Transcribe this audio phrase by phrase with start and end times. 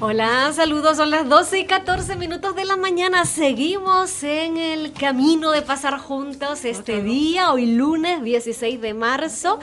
[0.00, 3.24] Hola, saludos, son las 12 y 14 minutos de la mañana.
[3.24, 9.58] Seguimos en el camino de pasar juntos este día, hoy lunes 16 de marzo.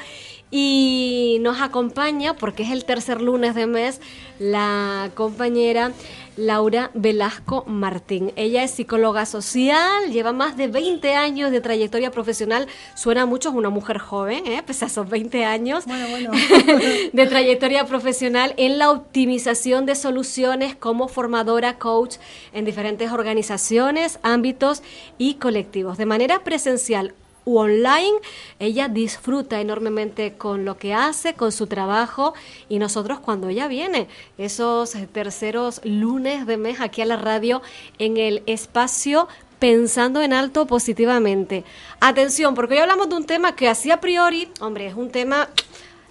[0.52, 4.02] Y nos acompaña, porque es el tercer lunes de mes,
[4.38, 5.94] la compañera
[6.38, 8.32] Laura Velasco Martín.
[8.36, 12.68] Ella es psicóloga social, lleva más de 20 años de trayectoria profesional.
[12.96, 14.64] Suena mucho, es una mujer joven, ¿eh?
[14.66, 15.86] pese a esos 20 años
[17.14, 22.16] de trayectoria profesional en la optimización de soluciones como formadora, coach
[22.54, 24.84] en diferentes organizaciones, ámbitos
[25.18, 25.98] y colectivos.
[25.98, 27.14] De manera presencial
[27.46, 28.18] u online,
[28.60, 32.34] ella disfruta enormemente con lo que hace, con su trabajo
[32.68, 37.62] y nosotros cuando ella viene, esos terceros lunes de mes aquí a la radio
[38.00, 39.28] en el espacio
[39.60, 41.64] pensando en alto positivamente.
[42.00, 45.50] Atención, porque hoy hablamos de un tema que así a priori, hombre, es un tema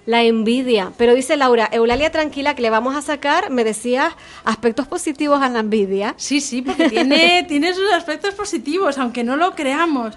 [0.07, 0.93] la envidia.
[0.97, 5.49] Pero dice Laura, Eulalia tranquila que le vamos a sacar, me decías, aspectos positivos a
[5.49, 6.15] la envidia.
[6.17, 10.15] Sí, sí, porque tiene, tiene sus aspectos positivos, aunque no lo creamos.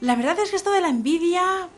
[0.00, 1.68] La verdad es que esto de la envidia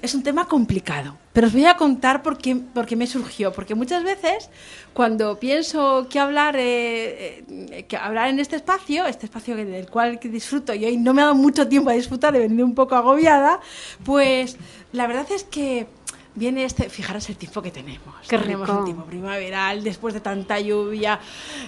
[0.00, 3.52] es un tema complicado, pero os voy a contar por qué, me surgió.
[3.52, 4.50] Porque muchas veces,
[4.92, 10.18] cuando pienso que hablar, eh, eh, que hablar en este espacio, este espacio del cual
[10.22, 12.96] disfruto y hoy no me ha dado mucho tiempo a disfrutar, he venido un poco
[12.96, 13.60] agobiada,
[14.04, 14.56] pues
[14.92, 15.86] la verdad es que
[16.34, 18.14] viene este, fijaros el tiempo que tenemos.
[18.28, 21.20] Qué tenemos un tiempo primaveral, después de tanta lluvia,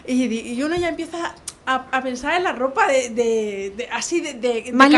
[0.07, 1.35] y, uno ya empieza
[1.67, 4.91] a, pensar en la ropa de, de, así de, de, Más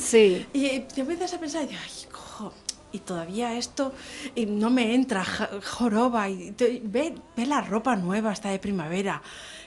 [0.00, 0.46] sí.
[0.52, 2.52] Y te empiezas a pensar, y, ay, cojo,
[2.92, 3.92] y todavía esto
[4.34, 5.24] y no me entra,
[5.64, 9.22] joroba, y ve, ve la ropa nueva, esta de primavera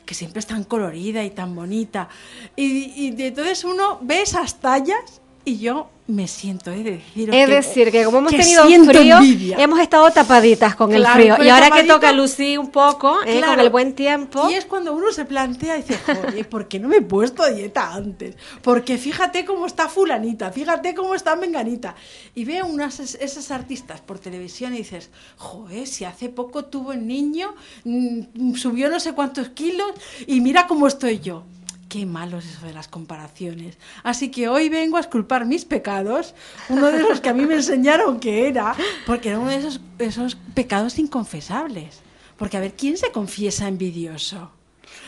[0.06, 2.08] que siempre es tan colorida y tan bonita.
[2.56, 7.92] Y, y entonces uno ve esas tallas y yo me siento, es decir, es decir,
[7.92, 9.20] que como hemos tenido frío,
[9.58, 11.36] hemos estado tapaditas con el frío.
[11.44, 14.50] Y ahora que toca lucir un poco, eh, con el buen tiempo.
[14.50, 17.46] Y es cuando uno se plantea y dice, joder, ¿por qué no me he puesto
[17.54, 18.36] dieta antes?
[18.62, 21.96] Porque fíjate cómo está fulanita, fíjate cómo está menganita.
[22.34, 27.06] Y veo unas esas artistas por televisión y dices, joder, si hace poco tuvo el
[27.06, 27.54] niño,
[27.84, 29.92] mm, subió no sé cuántos kilos
[30.26, 31.44] y mira cómo estoy yo.
[31.90, 33.78] Qué malo es eso de las comparaciones.
[34.04, 36.36] Así que hoy vengo a esculpar mis pecados,
[36.70, 38.76] uno de los que a mí me enseñaron que era,
[39.06, 42.02] porque era uno de esos, esos pecados inconfesables.
[42.38, 44.52] Porque a ver, ¿quién se confiesa envidioso?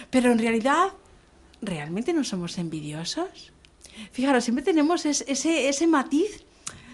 [0.09, 0.93] Pero en realidad,
[1.61, 3.51] ¿realmente no somos envidiosos?
[4.11, 6.45] Fijaros, siempre tenemos ese, ese matiz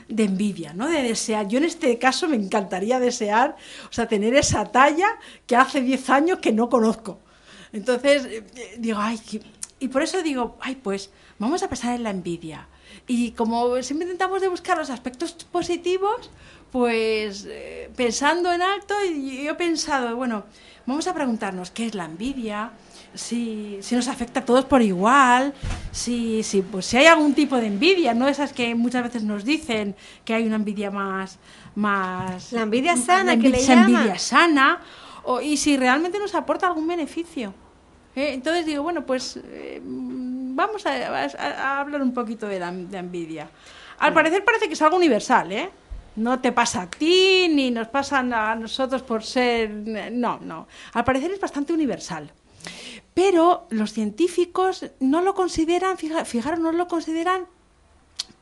[0.07, 0.87] de envidia, ¿no?
[0.87, 1.47] De desear.
[1.47, 3.55] Yo en este caso me encantaría desear,
[3.89, 5.07] o sea, tener esa talla
[5.45, 7.19] que hace 10 años que no conozco.
[7.71, 9.19] Entonces, eh, digo, ay,
[9.79, 12.67] y por eso digo, ay, pues vamos a pensar en la envidia.
[13.07, 16.29] Y como siempre intentamos de buscar los aspectos positivos,
[16.71, 20.45] pues eh, pensando en alto, yo he pensado, bueno,
[20.85, 22.71] vamos a preguntarnos qué es la envidia,
[23.13, 25.53] si, si nos afecta a todos por igual,
[25.91, 29.45] si, si, pues, si hay algún tipo de envidia, no esas que muchas veces nos
[29.45, 31.37] dicen que hay una envidia más...
[31.75, 34.81] más la envidia sana, que le envidia sana,
[35.23, 37.53] o, y si realmente nos aporta algún beneficio.
[38.15, 43.49] Eh, entonces digo, bueno, pues eh, vamos a, hablar un poquito de la envidia.
[43.99, 45.69] Al parecer parece que es algo universal, ¿eh?
[46.15, 49.69] No te pasa a ti, ni nos pasan a nosotros por ser...
[49.69, 50.67] No, no.
[50.93, 52.31] Al parecer es bastante universal.
[53.13, 57.45] Pero los científicos no lo consideran, fijaros, no lo consideran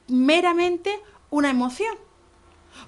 [0.08, 1.00] meramente
[1.32, 1.96] una emoción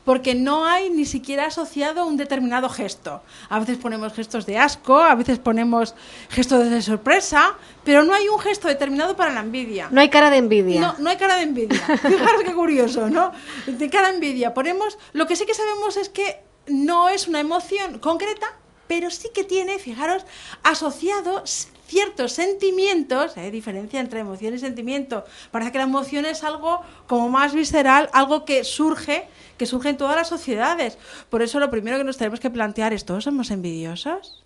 [0.03, 3.21] porque no hay ni siquiera asociado un determinado gesto.
[3.49, 5.95] A veces ponemos gestos de asco, a veces ponemos
[6.29, 9.87] gestos de sorpresa, pero no hay un gesto determinado para la envidia.
[9.91, 10.81] No hay cara de envidia.
[10.81, 11.79] No, no hay cara de envidia.
[12.01, 13.31] Fijaros qué curioso, ¿no?
[13.65, 17.39] De cara de envidia ponemos, lo que sí que sabemos es que no es una
[17.39, 18.47] emoción concreta,
[18.87, 20.25] pero sí que tiene, fijaros,
[20.63, 25.23] asociados ciertos sentimientos, hay diferencia entre emoción y sentimiento.
[25.51, 29.27] Parece que la emoción es algo como más visceral, algo que surge,
[29.57, 30.97] que surge en todas las sociedades.
[31.29, 34.43] Por eso lo primero que nos tenemos que plantear es, ¿todos somos envidiosos?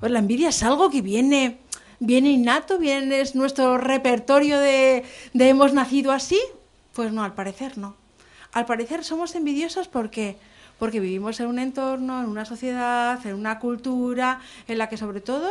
[0.00, 1.58] Pues la envidia es algo que viene,
[1.98, 6.40] viene innato, viene, es nuestro repertorio de, de hemos nacido así.
[6.92, 7.96] Pues no, al parecer no.
[8.52, 10.38] Al parecer somos envidiosos porque
[10.78, 15.20] porque vivimos en un entorno, en una sociedad, en una cultura en la que sobre
[15.20, 15.50] todo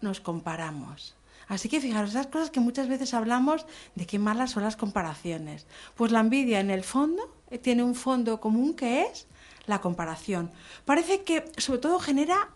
[0.00, 1.14] nos comparamos.
[1.48, 5.66] Así que fijaros, esas cosas que muchas veces hablamos de qué malas son las comparaciones.
[5.94, 9.26] Pues la envidia en el fondo eh, tiene un fondo común que es
[9.66, 10.50] la comparación.
[10.84, 12.48] Parece que sobre todo genera,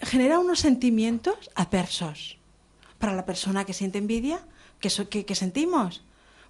[0.00, 2.38] genera unos sentimientos adversos
[2.98, 4.40] para la persona que siente envidia,
[4.80, 6.02] que, que, sentimos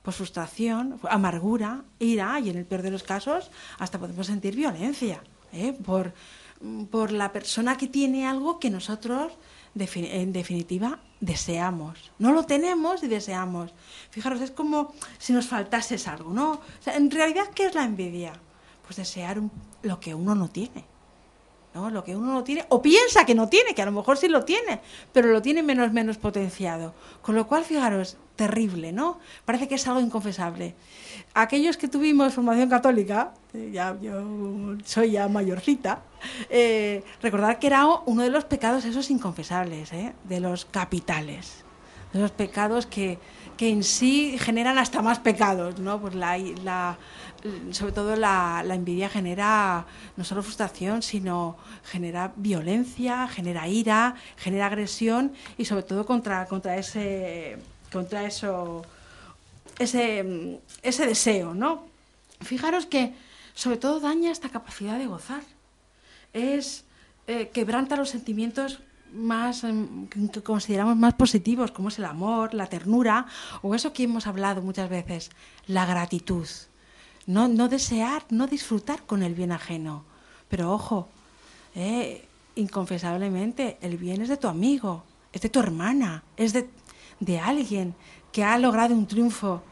[0.07, 5.21] pues frustración, amargura, ira y en el peor de los casos hasta podemos sentir violencia
[5.53, 5.73] ¿eh?
[5.73, 6.15] por,
[6.93, 9.33] por la persona que tiene algo que nosotros
[9.75, 12.13] en definitiva deseamos.
[12.21, 13.73] No lo tenemos y deseamos.
[14.11, 16.61] Fijaros, es como si nos faltase algo, ¿no?
[16.87, 18.33] en realidad, ¿qué es la envidia?
[18.85, 19.43] Pues desear
[19.83, 20.85] lo que uno no tiene.
[21.77, 21.91] ¿No?
[21.91, 24.29] Lo que uno no tiene, o piensa que no tiene, que a lo mejor sí
[24.29, 24.81] lo tiene,
[25.13, 26.95] pero lo tiene menos menos potenciado.
[27.21, 29.19] Con lo cual, fijaros, terrible, ¿no?
[29.45, 30.75] Parece que es algo inconfesable.
[31.35, 34.15] Aquellos que tuvimos formación católica, eh, ya yo
[34.85, 36.01] soy ya mayorcita,
[36.49, 40.15] eh, recordar que era uno de los pecados esos inconfesables, ¿eh?
[40.25, 41.63] de los capitales,
[42.15, 43.19] de los pecados que,
[43.59, 46.01] que en sí generan hasta más pecados, ¿no?
[46.01, 46.97] Pues la
[47.71, 55.33] sobre todo la, envidia genera no solo frustración, sino genera violencia, genera ira, genera agresión
[55.59, 57.59] y sobre todo contra, contra ese
[57.93, 58.83] contra eso
[59.79, 61.87] ese, ese deseo, ¿no?
[62.41, 63.15] Fijaros que
[63.55, 65.43] sobre todo daña esta capacidad de gozar.
[66.33, 66.85] Es
[67.27, 68.81] eh, quebranta los sentimientos
[69.13, 73.27] más em, que consideramos más positivos, como es el amor, la ternura,
[73.63, 75.31] o eso que hemos hablado muchas veces,
[75.67, 76.47] la gratitud
[77.27, 80.05] no, no desear, no disfrutar con el bien ajeno.
[80.49, 81.09] Pero ojo,
[81.75, 86.69] eh, inconfesablemente, el bien es de tu amigo, es de tu hermana, es de,
[87.21, 87.95] de alguien
[88.33, 89.63] que ha logrado un triunfo.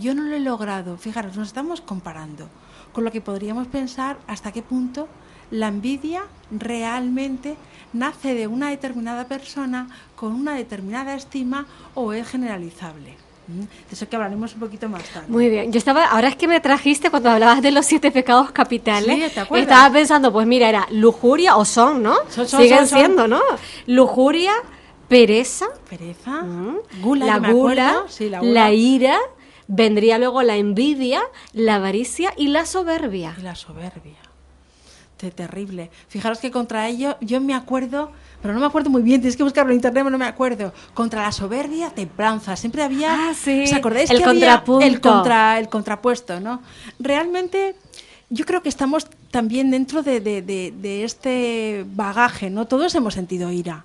[0.00, 0.96] Yo no lo he logrado.
[0.96, 2.48] Fijaros, nos estamos comparando
[2.92, 5.08] con lo que podríamos pensar hasta qué punto
[5.50, 7.56] la envidia realmente
[7.92, 13.16] nace de una determinada persona con una determinada estima o es generalizable.
[13.46, 15.26] De eso que hablaremos un poquito más tarde.
[15.28, 15.72] Muy bien.
[15.72, 19.36] Yo estaba, ahora es que me trajiste cuando hablabas de los siete pecados capitales.
[19.36, 22.16] Estaba pensando, pues mira, era lujuria o son, ¿no?
[22.28, 23.40] Siguen siendo, ¿no?
[23.86, 24.52] Lujuria,
[25.08, 25.66] pereza.
[25.90, 26.44] Pereza.
[27.00, 28.04] Gula, la gula,
[28.42, 29.18] la, ira.
[29.66, 31.22] Vendría luego la envidia,
[31.52, 33.34] la avaricia y la soberbia.
[33.38, 34.16] Y la soberbia.
[35.30, 35.90] Terrible.
[36.08, 39.44] Fijaros que contra ello yo me acuerdo pero no me acuerdo muy bien, tienes que
[39.44, 40.72] buscarlo en internet, no me acuerdo.
[40.94, 42.56] Contra la soberbia, templanza.
[42.56, 43.28] Siempre había.
[43.30, 43.62] Ah, sí.
[43.62, 44.84] ¿Os acordáis el que contrapunto.
[44.84, 46.60] el, contra, el contrapuesto, ¿no?
[46.98, 47.76] Realmente,
[48.30, 52.66] yo creo que estamos también dentro de, de, de, este bagaje, ¿no?
[52.66, 53.84] Todos hemos sentido ira.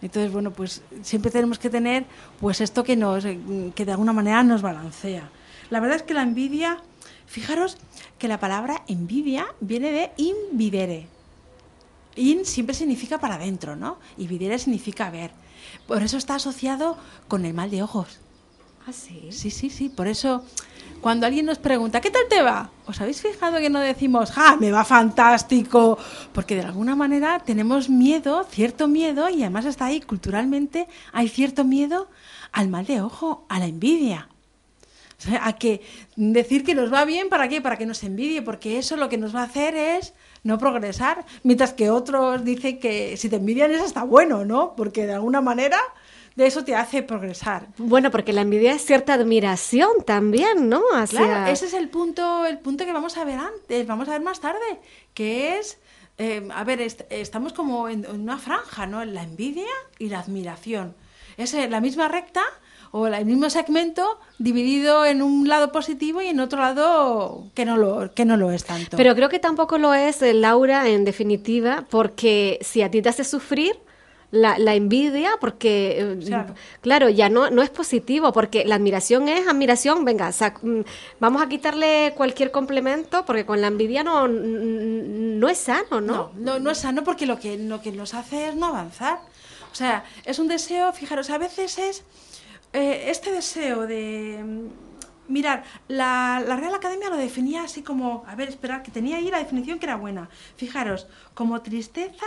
[0.00, 2.04] Entonces, bueno, pues siempre tenemos que tener
[2.40, 5.28] pues esto que nos que de alguna manera nos balancea.
[5.68, 6.78] La verdad es que la envidia,
[7.26, 7.78] fijaros
[8.18, 11.08] que la palabra envidia viene de invidere,
[12.16, 13.98] In siempre significa para adentro, ¿no?
[14.16, 15.32] Y videre significa ver.
[15.86, 16.96] Por eso está asociado
[17.28, 18.20] con el mal de ojos.
[18.86, 19.28] ¿Ah, sí?
[19.30, 19.88] Sí, sí, sí.
[19.88, 20.44] Por eso,
[21.00, 22.70] cuando alguien nos pregunta, ¿qué tal te va?
[22.86, 25.98] ¿Os habéis fijado que no decimos, ¡ja, me va fantástico!
[26.32, 31.64] Porque de alguna manera tenemos miedo, cierto miedo, y además está ahí culturalmente, hay cierto
[31.64, 32.08] miedo
[32.52, 34.28] al mal de ojo, a la envidia.
[35.18, 35.80] O sea, a que
[36.16, 37.60] decir que nos va bien, ¿para qué?
[37.60, 41.24] Para que nos envidie, porque eso lo que nos va a hacer es no progresar,
[41.42, 44.74] mientras que otros dicen que si te envidian es hasta bueno, ¿no?
[44.76, 45.78] Porque de alguna manera
[46.36, 47.68] de eso te hace progresar.
[47.78, 50.82] Bueno, porque la envidia es cierta admiración también, ¿no?
[51.08, 54.20] Claro, ese es el punto, el punto que vamos a ver antes, vamos a ver
[54.20, 54.80] más tarde,
[55.14, 55.78] que es,
[56.18, 59.04] eh, a ver, estamos como en, una franja, ¿no?
[59.04, 60.94] La envidia y la admiración.
[61.36, 62.42] Es la misma recta,
[62.96, 67.76] o el mismo segmento dividido en un lado positivo y en otro lado que no
[67.76, 68.96] lo, que no lo es tanto.
[68.96, 73.08] Pero creo que tampoco lo es, eh, Laura, en definitiva, porque si a ti te
[73.08, 73.74] hace sufrir,
[74.30, 77.08] la, la, envidia, porque, eh, claro.
[77.08, 80.80] ya no, no es positivo, porque la admiración es admiración, venga, mm,
[81.18, 86.30] vamos a quitarle cualquier complemento, porque con la envidia no, no es sano, ¿no?
[86.36, 89.18] No, no, es sano porque lo que, lo que nos hace es no avanzar.
[89.72, 92.04] O sea, es un deseo, fijaros, a veces es
[92.74, 94.42] eh, este deseo de...
[94.44, 94.84] Mm,
[95.28, 99.38] mirar, la, Real Academia lo definía así como, a ver, esperar, que tenía ahí la
[99.38, 100.28] definición que era buena.
[100.56, 102.26] Fijaros, como tristeza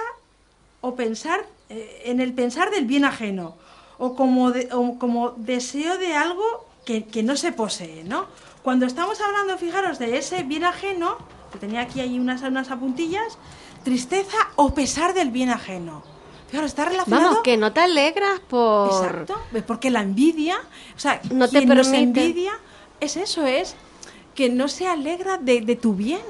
[0.81, 3.55] o pensar eh, en el pensar del bien ajeno,
[3.99, 4.51] o como,
[4.97, 8.27] como deseo de algo que, no se posee, ¿no?
[8.63, 11.17] Cuando estamos hablando, fijaros, de ese bien ajeno,
[11.51, 13.37] que tenía aquí ahí unas, unas apuntillas,
[13.83, 16.03] tristeza o pesar del bien ajeno.
[16.49, 17.23] Claro, está relacionado.
[17.27, 18.87] Vamos, que no te alegras por.
[18.87, 19.35] Exacto,
[19.65, 20.57] porque la envidia,
[20.95, 22.21] o sea, no te permite...
[22.21, 22.53] envidia
[22.99, 23.75] es eso, es
[24.33, 26.21] que no se alegra de, tu bien.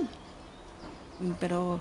[1.39, 1.79] pero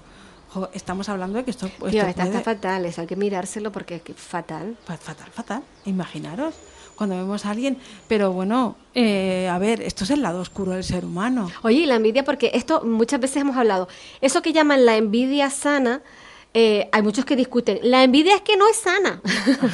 [0.53, 3.17] jo, estamos hablando de que esto, esto Tío, está, puede- está fatal, eso hay que
[3.17, 4.77] mirárselo porque es fatal.
[4.85, 5.63] Fa- Fatal, fatal.
[5.85, 6.55] Imaginaros
[6.97, 7.79] cuando vemos a alguien.
[8.09, 11.51] Pero bueno, eh, a ver, esto es el lado oscuro del ser humano.
[11.63, 13.89] Oye, y la envidia, porque esto muchas veces hemos hablado,
[14.21, 16.01] eso que llaman la envidia sana,
[16.59, 19.21] eh, hay muchos que discuten, la envidia es que no es sana.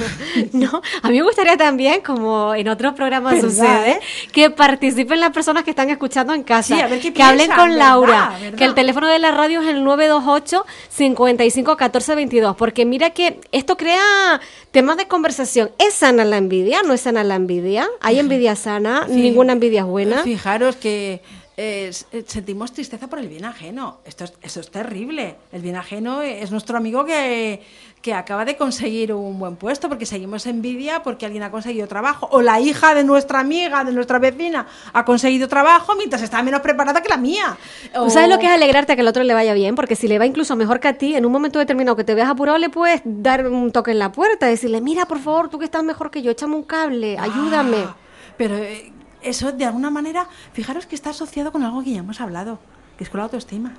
[0.52, 4.00] no, a mí me gustaría también, como en otros programas ¿Verdad, sucede,
[4.32, 7.52] que participen las personas que están escuchando en casa, Sí, a ver qué que hablen
[7.52, 7.78] con ¿verdad?
[7.78, 8.58] Laura, ¿verdad?
[8.58, 13.38] que el teléfono de la radio es el 928 55 14 22, porque mira que
[13.52, 14.40] esto crea
[14.72, 15.70] temas de conversación.
[15.78, 16.82] ¿Es sana la envidia?
[16.84, 17.88] ¿No es sana la envidia?
[18.00, 19.06] ¿Hay envidia sana?
[19.06, 19.22] Sí.
[19.22, 20.24] ¿Ninguna envidia es buena?
[20.24, 21.22] Fijaros que
[21.56, 21.90] eh,
[22.26, 23.98] sentimos tristeza por el bien ajeno.
[24.04, 25.36] Esto es, eso es terrible.
[25.52, 27.62] El bien ajeno es nuestro amigo que,
[28.00, 32.28] que acaba de conseguir un buen puesto porque seguimos envidia porque alguien ha conseguido trabajo.
[32.32, 36.60] O la hija de nuestra amiga, de nuestra vecina, ha conseguido trabajo mientras está menos
[36.62, 37.56] preparada que la mía.
[37.92, 39.74] ¿Tú O- sabes lo que es alegrarte a que el otro le vaya bien?
[39.74, 42.14] Porque si le va incluso mejor que a ti, en un momento determinado que te
[42.14, 45.58] veas apurado, le puedes dar un toque en la puerta, decirle, mira, por favor, tú
[45.58, 47.78] que estás mejor que yo, échame un cable, ayúdame.
[47.86, 47.96] Ah,
[48.36, 48.91] pero eh,
[49.22, 52.58] eso de alguna manera, fijaros que está asociado con algo que ya hemos hablado,
[52.96, 53.74] que es con la autoestima.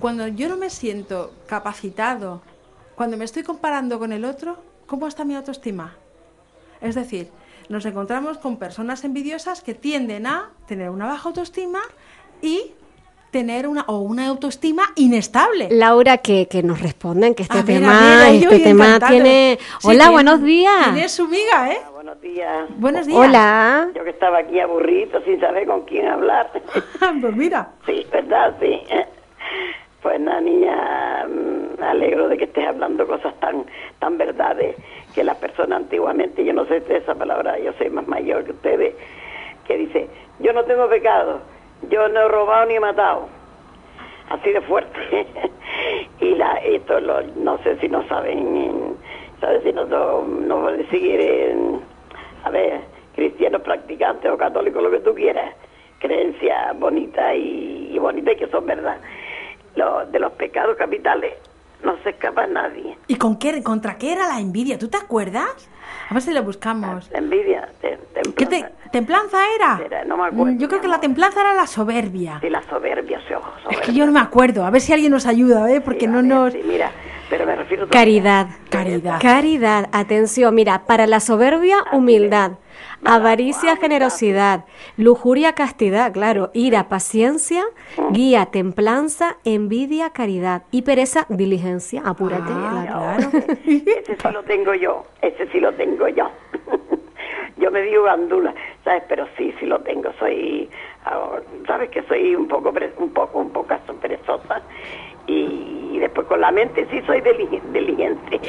[0.00, 2.42] Cuando yo no me siento capacitado,
[2.96, 5.94] cuando me estoy comparando con el otro, ¿cómo está mi autoestima?
[6.80, 7.30] Es decir,
[7.68, 11.80] nos encontramos con personas envidiosas que tienden a tener una baja autoestima
[12.40, 12.72] y
[13.30, 15.68] tener una o una autoestima inestable.
[15.70, 19.58] Laura, que, que nos respondan que este A ver, tema, este tema tiene...
[19.84, 20.92] Hola, buenos días.
[20.92, 21.80] Tiene su miga, ¿eh?
[22.22, 22.68] Buenos días.
[22.78, 23.18] Buenos días.
[23.18, 23.88] Hola.
[23.96, 26.50] Yo que estaba aquí aburrido sin saber con quién hablar.
[27.20, 27.72] pues mira.
[27.84, 28.54] sí, ¿verdad?
[28.60, 28.80] Sí.
[30.02, 31.26] Pues nada, niña,
[31.78, 33.64] me alegro de que estés hablando cosas tan,
[33.98, 34.76] tan verdades
[35.14, 38.94] que las personas antiguamente, yo no sé esa palabra, yo soy más mayor que ustedes,
[39.66, 40.08] que dice,
[40.40, 41.40] yo no tengo pecado,
[41.88, 43.28] yo no he robado ni he matado.
[44.30, 45.26] Así de fuerte.
[46.20, 48.96] y la, esto lo- no sé si no saben,
[49.40, 49.62] ¿sabes?
[49.64, 51.80] Si no, no, no decir, en,
[52.44, 52.80] a ver,
[53.14, 55.54] cristianos practicantes o católicos, lo que tú quieras,
[55.98, 58.96] creencias bonitas y, y bonitas y que son verdad.
[59.76, 61.34] Lo- de los pecados capitales
[61.82, 62.96] no se escapa nadie.
[63.08, 64.78] ¿Y con qué, contra qué era la envidia?
[64.78, 65.68] ¿Tú te acuerdas?
[66.08, 67.10] A ver si lo buscamos.
[67.10, 67.98] La envidia, te,
[68.36, 69.80] ¿Qué te, ¿Templanza era?
[69.84, 72.38] Era, no me acuerdo, Yo creo que la templanza era la soberbia.
[72.40, 73.86] de la soberbia, se ojo, Es soberbia.
[73.86, 74.64] que yo no me acuerdo.
[74.64, 75.80] A ver si alguien nos ayuda, ¿eh?
[75.80, 76.52] Porque Sí, no ver, nos...
[76.52, 76.90] sí, mira,
[77.32, 78.48] pero me refiero Caridad.
[78.68, 79.18] Caridad.
[79.22, 82.58] Caridad, atención, mira, para la soberbia, humildad,
[83.06, 84.66] avaricia, generosidad,
[84.98, 87.64] lujuria, castidad, claro, ira, paciencia,
[88.10, 92.52] guía, templanza, envidia, caridad y pereza, diligencia, apúrate.
[92.54, 93.30] Ah, claro.
[93.30, 93.46] claro.
[93.66, 96.30] Ese sí lo tengo yo, ese sí lo tengo yo.
[97.56, 98.52] yo me digo gandula,
[98.84, 99.04] ¿sabes?
[99.08, 100.12] Pero sí, sí lo tengo.
[100.18, 100.68] Soy,
[101.06, 101.88] ah, ¿sabes?
[101.88, 104.60] Que soy un poco, un poco, un poco perezosa.
[105.26, 108.40] Y después con la mente sí soy dili- diligente.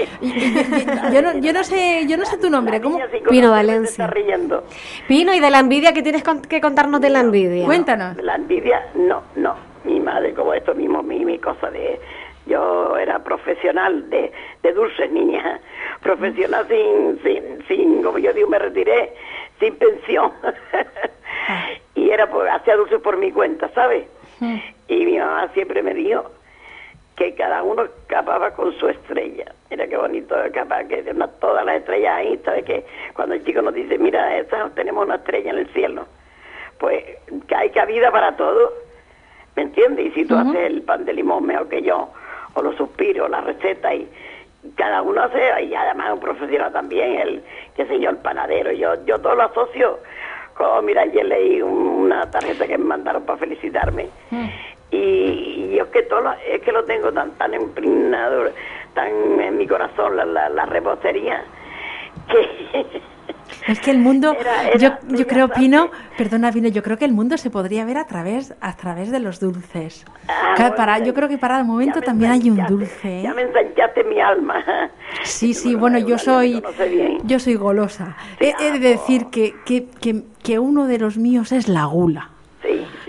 [1.13, 2.81] Yo no, yo no sé, yo no sé tu nombre.
[2.81, 2.99] ¿Cómo?
[3.29, 4.07] Pino Valencia.
[4.07, 4.63] riendo.
[5.07, 7.65] Pino, y de la envidia, ¿qué tienes con- que contarnos de la envidia?
[7.65, 8.17] Cuéntanos.
[8.17, 9.55] La envidia, no, no.
[9.83, 11.99] Mi madre, como esto mismo, mi, mi cosa de...
[12.45, 14.29] Yo era profesional de,
[14.63, 15.59] de dulces, niña.
[16.01, 19.13] Profesional sin, sin, sin, como yo digo, me retiré,
[19.61, 20.31] sin pensión.
[21.95, 24.07] y era, por, hacía dulces por mi cuenta, ¿sabes?
[24.89, 26.29] Y mi mamá siempre me dijo
[27.15, 29.45] que cada uno escapaba con su estrella.
[29.69, 32.63] Mira qué bonito escapar, que una- todas las estrellas ahí, ¿sabes?
[32.65, 36.05] Que cuando el chico nos dice, mira, esta, tenemos una estrella en el cielo,
[36.79, 37.03] pues
[37.47, 38.73] que hay cabida para todo,
[39.55, 40.07] ¿me entiendes?
[40.07, 42.09] Y si tú haces el pan de limón mejor que yo,
[42.55, 44.07] o los suspiros, la receta, y
[44.75, 47.43] cada uno hace, y además un profesional también, el,
[47.75, 49.99] qué sé yo, el panadero, yo, yo todo lo asocio.
[50.55, 51.71] Como, mira, ayer leí un-
[52.05, 54.07] una tarjeta que me mandaron para felicitarme.
[54.93, 58.43] Y, y yo es que todo lo, es que lo tengo tan tan impregnado,
[58.93, 59.07] tan
[59.41, 61.43] en mi corazón la, la, la repostería,
[62.29, 62.85] que
[63.67, 65.47] Es que el mundo, Era- era yo, yo creo.
[65.47, 69.09] Pino, perdona, Pino, yo creo que el mundo se podría ver a través, a través
[69.11, 70.05] de los dulces.
[70.27, 73.19] Ah, bueno, para, yo creo que para el momento también hay un dulce.
[73.19, 73.23] ¿eh?
[73.23, 74.63] Ya me ensanchaste mi alma.
[75.23, 76.61] Sí, sí, Bueno, yo soy,
[77.23, 78.17] yo soy golosa.
[78.39, 81.85] Sí, He, he de decir que, que, que, que uno de los míos es la
[81.85, 82.31] gula.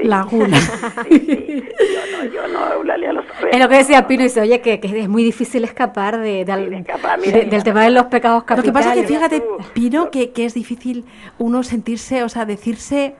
[1.08, 1.64] Sí, sí.
[1.78, 3.50] Yo no, yo no, Eulalia lo sabe.
[3.50, 6.44] Es lo que decía Pino, y dice, oye, que, que es muy difícil escapar de,
[6.44, 7.50] de al- Sí, de escapar, mira, de- mira.
[7.50, 8.64] del tema de los pecados Lo capitales.
[8.70, 9.42] que pasa es que fíjate.
[9.74, 11.04] Pino, que, que es difícil
[11.38, 13.14] uno sentirse, o sea, decirse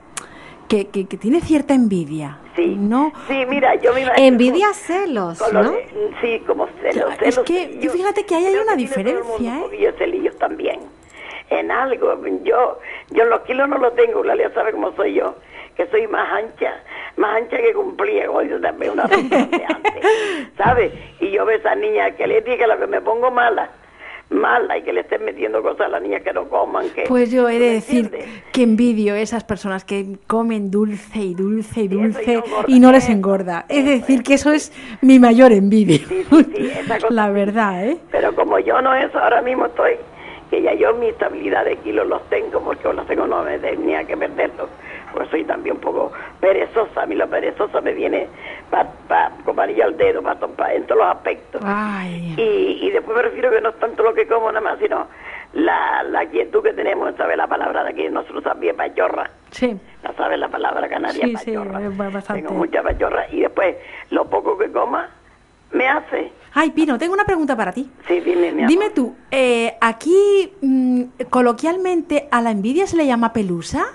[0.67, 2.39] que, que, que tiene cierta envidia.
[2.55, 2.75] Sí.
[2.79, 3.11] ¿No?
[3.27, 4.27] Sí, mira, yo me imagino.
[4.27, 5.71] Envidia, celos, lo ¿no?
[5.71, 5.87] de-
[6.21, 7.05] sí, como celos.
[7.05, 7.93] Claro, es que celillos.
[7.93, 9.77] fíjate que ahí hay una diferencia, ¿eh?
[9.77, 10.79] de celillos también.
[11.49, 12.15] En algo.
[12.43, 12.79] Yo,
[13.11, 15.35] yo en los kilos no lo tengo, Eulalia sabe cómo soy yo.
[15.75, 16.73] Que soy más ancha,
[17.17, 20.91] más ancha que cumplía, dice también una de antes, ¿sabes?
[21.19, 23.69] Y yo veo a esa niña que le diga lo que me pongo mala,
[24.29, 27.03] mala, y que le estén metiendo cosas a la niña que no coman, que...
[27.03, 28.43] Pues yo he ¿tú de decir entiendes?
[28.51, 32.79] que envidio esas personas que comen dulce y dulce y dulce y no engorda, y
[32.79, 33.65] no les eso, engorda.
[33.69, 35.97] Es decir, que eso es mi mayor envidia.
[35.97, 37.97] Sí, sí, sí, esa cosa La verdad, ¿eh?
[38.11, 39.93] Pero como yo no eso, ahora mismo estoy,
[40.49, 44.03] que ya yo mi estabilidad de kilos los tengo, porque los tengo no me tenía
[44.05, 44.69] que perderlos,
[45.15, 48.27] porque soy también un poco perezosa, a mí lo perezosa me viene
[48.69, 49.31] para pa,
[49.63, 51.61] anillo al dedo, para en todos los aspectos.
[51.65, 52.35] Ay.
[52.37, 55.07] Y, y después me refiero que no es tanto lo que como nada más, sino
[55.53, 58.09] la, la quietud que tenemos, ¿sabes la palabra de aquí?
[58.09, 59.29] Nosotros también pachorra.
[59.51, 59.75] Sí.
[60.03, 61.79] No sabes la palabra canaria, Sí, sí, pachorra.
[62.11, 62.41] bastante.
[62.43, 63.25] Tengo mucha pachorra.
[63.31, 63.75] Y después,
[64.11, 65.09] lo poco que coma,
[65.71, 66.31] me hace.
[66.53, 67.89] Ay, Pino, tengo una pregunta para ti.
[68.07, 68.67] Sí, dime, mi amor.
[68.67, 73.85] Dime tú, eh, aquí mm, coloquialmente a la envidia se le llama pelusa.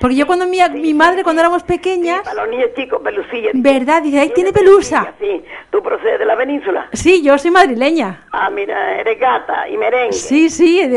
[0.00, 1.22] Porque yo cuando mi, Sí, mi sí, madre, sí.
[1.24, 3.50] cuando éramos Sí, pequeñas, para los niños chicos, pelusilla.
[3.54, 4.02] ¿Verdad?
[4.02, 5.14] Dice, "Ay, tiene pelusa".
[5.20, 6.88] Sí, tú procedes de la península.
[6.92, 8.24] sí, yo soy madrileña.
[8.32, 10.12] Ah, mira, eres gata y merengue.
[10.12, 10.86] Sí, sí.
[10.86, 10.96] de-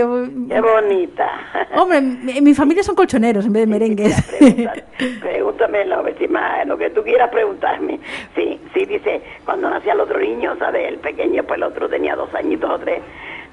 [0.50, 1.30] Qué bonita.
[1.78, 4.16] hombre, mi, mi familia son colchoneros en vez de merengues.
[5.22, 6.30] Pregúntame lo, que-
[6.66, 8.00] lo que tú quieras preguntarme.
[8.36, 10.88] Sí, sí, dice, cuando nacía el otro niño, ¿sabes?
[10.88, 13.00] El pequeño, pues el otro tenía dos añitos o tres,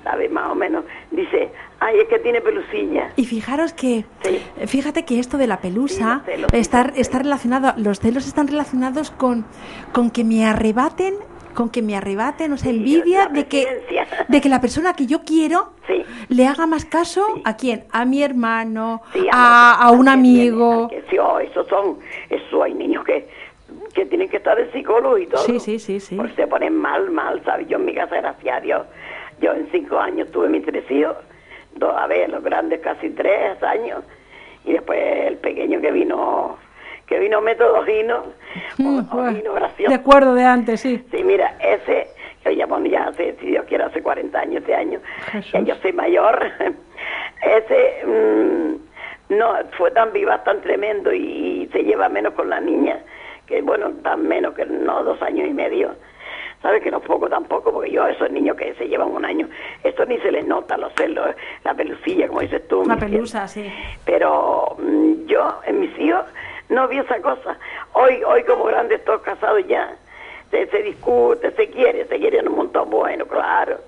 [0.07, 0.31] ¿sabes?
[0.31, 0.85] Más o menos.
[1.11, 3.11] Dice, ay, es que tiene pelusilla.
[3.17, 4.41] Y fijaros que, Sí.
[4.67, 8.47] fíjate que esto de la pelusa Sí, los celos, está, está relacionado, los celos están
[8.47, 9.45] relacionados con,
[9.93, 11.15] con que me arrebaten,
[11.55, 13.83] con que me arrebaten, o sea, Sí, envidia de que,
[14.29, 16.05] de que la persona que yo quiero Sí.
[16.29, 17.43] le haga más caso Sí.
[17.45, 20.85] a quién, a mi hermano, a, a otro, un amigo.
[20.85, 21.99] al que- sí, oh, esos son,
[22.31, 23.29] eso hay niños que,
[23.93, 25.43] que tienen que estar de psicólogo y todo.
[25.45, 26.15] Sí, sí, sí, sí.
[26.17, 27.67] Porque se ponen mal, mal, ¿sabes?
[27.69, 28.83] Yo en mi casa, gracias a Dios,
[29.41, 31.17] yo en cinco años tuve mis tres hijos,
[31.75, 34.05] dos, a ver, los grandes casi tres años,
[34.65, 36.57] y después el pequeño que vino,
[37.07, 38.25] que vino método Gino,
[38.79, 39.91] Mm, o bueno, Gino gracioso.
[39.91, 41.05] de acuerdo de antes, sí.
[41.11, 42.09] Sí, mira, ese,
[42.43, 45.01] que ya, bueno, ya hace, si Dios quiere, hace 40 años este año,
[45.53, 46.47] ya yo soy mayor,
[47.43, 48.87] ese mm,
[49.29, 53.01] no fue tan viva, tan tremendo y, se lleva menos con la niña,
[53.47, 55.95] que bueno, tan menos que no dos años y medio.
[56.67, 57.73] ¿Sabes que no es poco tampoco?
[57.73, 59.49] Porque yo a esos niños que se llevan un año,
[59.85, 61.29] esto ni se les nota los celos,
[61.63, 62.83] la pelucilla, como dices tú.
[62.85, 63.73] La ¿me pelusa, sí.
[64.05, 66.25] Pero mm, yo, en mis hijos,
[66.69, 67.57] no vi esa cosa.
[67.93, 69.95] Hoy, hoy como grandes, todos casados ya,
[70.51, 73.79] se, se discute, se quiere, se quieren un montón, bueno, claro,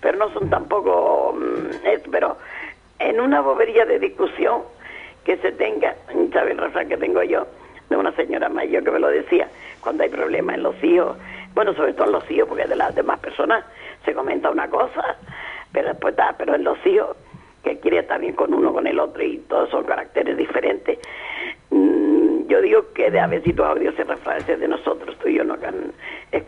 [0.00, 2.36] pero no son tampoco, mm, es- pero
[3.00, 4.62] en una bobería de discusión
[5.24, 5.96] que se tenga,
[6.32, 7.48] ¿sabes el refrán que tengo yo?
[7.90, 9.48] De una señora mayor que me lo decía,
[9.80, 11.16] cuando hay problemas en los hijos,
[11.58, 13.64] bueno, sobre todo en los hijos, porque de las demás personas
[14.04, 15.16] se comenta una cosa,
[15.72, 17.16] pero después está, pero en los hijos,
[17.64, 21.00] que quiere estar bien con uno, con el otro, y todos son caracteres diferentes.
[21.70, 25.34] Mm, yo digo que de a veces tu audio se refrase de nosotros, tú y
[25.34, 25.74] yo no can,
[26.30, 26.44] es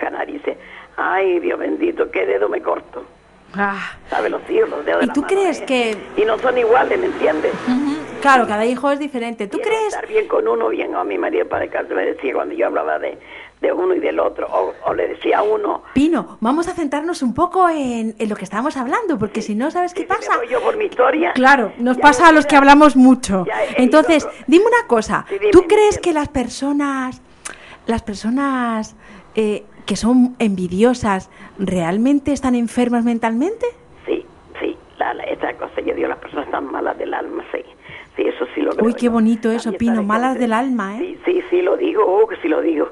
[0.96, 3.05] ay Dios bendito, qué dedo me corto.
[3.57, 4.31] Ah, ¿Sabes?
[4.31, 7.53] Los hijos, los dedos de ¿Y tú crees que- Y no son iguales, ¿me entiendes?
[8.20, 9.49] claro, cada hijo es diferente.
[9.49, 9.88] ¿Tú Quiero crees?
[9.94, 13.01] estar bien con uno, bien a mi marido para descansar, me decía cuando yo hablaba
[13.01, 13.18] de,
[13.61, 17.23] de uno y del otro, o, o le decía a uno, Pino, vamos a centrarnos
[17.23, 20.33] un poco en, en lo que estábamos hablando, porque si no, ¿sabes qué pasa?
[20.51, 21.33] yo por mi historia.
[21.35, 23.44] Claro, nos pasa a los que hablamos mucho.
[23.77, 25.27] Entonces, dime una cosa.
[25.29, 27.20] Sí, dime, ¿Tú crees que las personas,
[27.87, 28.96] las personas
[29.35, 33.66] eh, que son envidiosas, realmente están enfermas mentalmente?
[34.07, 34.25] Sí,
[34.59, 37.61] sí, la, la- esa cosa, yo digo, las personas están malas del alma, sí.
[38.16, 38.87] Sí, eso sí lo creo.
[38.87, 40.99] Uy, qué bonito eso, Pino, malas del alma, ¿eh?
[40.99, 42.88] Sí, sí, sí, lo digo, oh, que sí lo digo.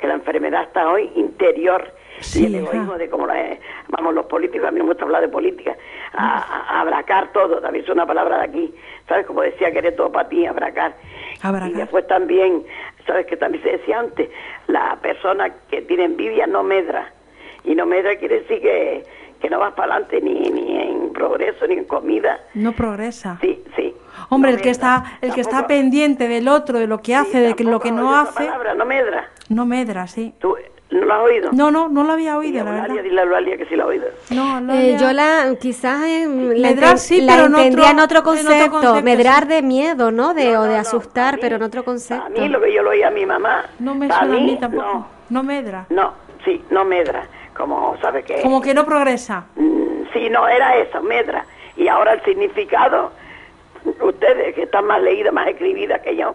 [0.00, 1.92] Que la enfermedad está hoy interior.
[2.20, 3.56] Sí, y el egoísmo de cómo la-
[3.88, 5.74] vamos, los políticos, a mí no me gusta hablar de política,
[6.12, 8.74] a, a- a abracar todo, también es una palabra de aquí.
[9.08, 9.26] ¿Sabes?
[9.26, 10.94] Como decía, que eres todo para ti, abracar.
[11.42, 11.70] Abracar.
[11.70, 12.62] Y después también,
[13.06, 13.26] ¿sabes?
[13.26, 14.28] Que también se decía antes,
[14.68, 17.10] la persona que tiene envidia no medra.
[17.64, 19.04] Y no medra quiere decir que,
[19.40, 22.38] que no vas para adelante ni, ni en progreso, ni en comida.
[22.54, 23.38] No progresa.
[23.40, 23.94] Sí, sí.
[24.28, 27.06] Hombre, No el que está, el que está Tampoco- pendiente del otro, de lo que
[27.06, 29.28] sí, hace, de que lo tampoco que no hace, palabra, no medra.
[29.48, 30.34] no medra, sí.
[30.38, 30.56] ¿Tú
[30.90, 31.50] no lo has oído?
[31.52, 33.02] No, no, no lo había oído, Dile la verdad.
[33.40, 34.06] dile a que sí lo ha oído.
[34.30, 37.90] No, no Eh, yo la quizás eh, la, Medrar sí, la pero en entendía otro-
[37.92, 39.48] en otro en otro concepto, concepto, medrar sí.
[39.48, 40.34] de miedo, ¿no?
[40.34, 42.26] De, No, o de no, no, asustar, mí- pero en otro concepto.
[42.26, 43.64] A mí lo que yo lo oí a mi mamá.
[43.78, 44.84] No me suena a mí tampoco.
[44.84, 45.86] No, No medra.
[45.90, 46.12] no,
[46.44, 47.24] sí, no medra.
[47.56, 48.40] Como, ¿sabe qué?
[48.42, 49.44] Como que no progresa.
[49.56, 49.80] Mm,
[50.12, 51.44] Sí, no, era eso, medra.
[51.76, 53.12] Y ahora el significado,
[54.00, 56.34] ustedes que están más leídas, más escribidas que yo.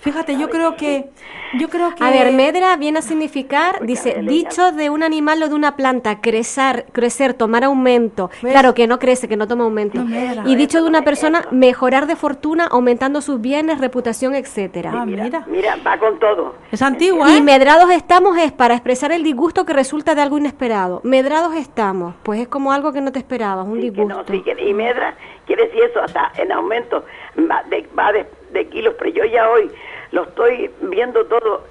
[0.00, 1.10] Fíjate, yo creo que,
[1.58, 2.04] yo creo que.
[2.04, 5.76] A ver, medra viene a significar, Porque dice, dicho de un animal o de una
[5.76, 8.30] planta, crecer, crecer, tomar aumento.
[8.40, 9.98] Claro, que no crece, que no toma aumento.
[9.98, 10.42] No, medra.
[10.46, 14.90] y dicho de una persona, mejorar de fortuna, aumentando sus bienes, reputación, etcétera.
[14.94, 15.44] Ah, Mira, mira.
[15.46, 16.54] mira, va con todo.
[16.70, 17.40] Es antigua, Y ¿eh?
[17.40, 21.00] medrados estamos es para expresar el disgusto que resulta de algo inesperado.
[21.04, 24.32] Medrados estamos, pues es como algo que no te esperabas, un Sí, que no, disgusto.
[24.32, 25.14] sí, que- y medra
[25.46, 27.04] quiere decir eso, hasta en aumento,
[27.50, 29.70] va de, va de, de kilos, pero yo ya hoy
[30.12, 31.64] lo estoy viendo todo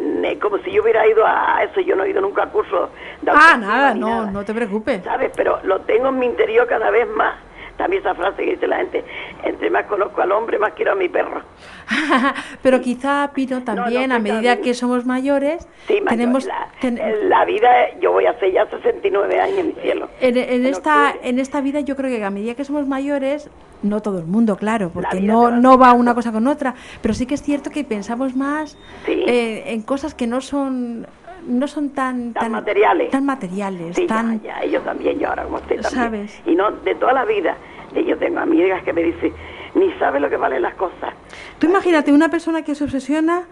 [0.00, 2.46] mm, eh, como si yo hubiera ido a eso, yo no he ido nunca a
[2.50, 2.90] curso
[3.22, 5.02] de Ah, nada, no, no te preocupes.
[5.04, 5.30] ¿Sabes?
[5.36, 7.34] Pero lo tengo en mi interior cada vez más.
[7.80, 9.02] También esa frase que dice la gente,
[9.42, 11.40] entre más conozco al hombre, más quiero a mi perro.
[12.62, 16.44] Pero quizá, Pino, también no, a pues, medida que somos mayores, Sí, tenemos...
[16.44, 17.68] la, ten- la vida,
[18.00, 20.08] yo voy a hacer ya 69 años, mi cielo.
[20.20, 21.28] En, en En esta, octubre.
[21.30, 23.48] en esta vida yo creo que a medida que somos mayores,
[23.82, 27.24] no todo el mundo, claro, porque no, no va una cosa con otra, pero sí
[27.24, 29.24] que es cierto que pensamos más Sí.
[29.26, 31.06] eh, en cosas que no son
[31.46, 33.08] no son tan Tan materiales.
[33.10, 36.04] tan materiales, Sí, tan ya, ya, ellos también, yo ahora como estoy también.
[36.04, 36.42] ¿Sabes?
[36.44, 37.56] Y no, de toda la vida,
[37.94, 39.32] eh, yo tengo amigas que me dicen,
[39.74, 41.14] ni sabe lo que valen las cosas.
[41.58, 43.44] Tú imagínate una persona que se obsesiona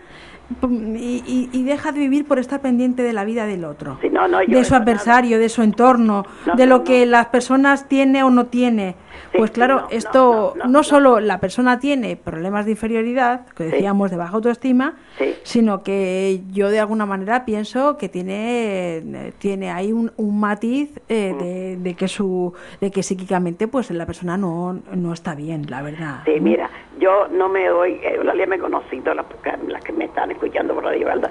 [0.63, 4.43] y, deja de vivir por estar pendiente de la vida del otro, Sí, no, no,
[4.43, 4.83] yo de su nada.
[4.85, 8.97] adversario, de su entorno, No, de lo que las personas tiene o no tiene.
[9.33, 14.17] Sí, pues claro, esto no, solo la persona tiene problemas de inferioridad, que decíamos de
[14.17, 14.95] baja autoestima,
[15.43, 21.33] sino que yo de alguna manera pienso que tiene, tiene ahí un, un matiz eh,
[21.35, 21.39] Mm.
[21.39, 25.83] de, de que su de que psíquicamente pues la persona no, no está bien, la
[25.83, 26.21] verdad.
[26.25, 29.27] Sí, mira, yo no me doy, eh, Eulalia me conocí, todas las,
[29.69, 31.31] las que me están escuchando por Radio Valda,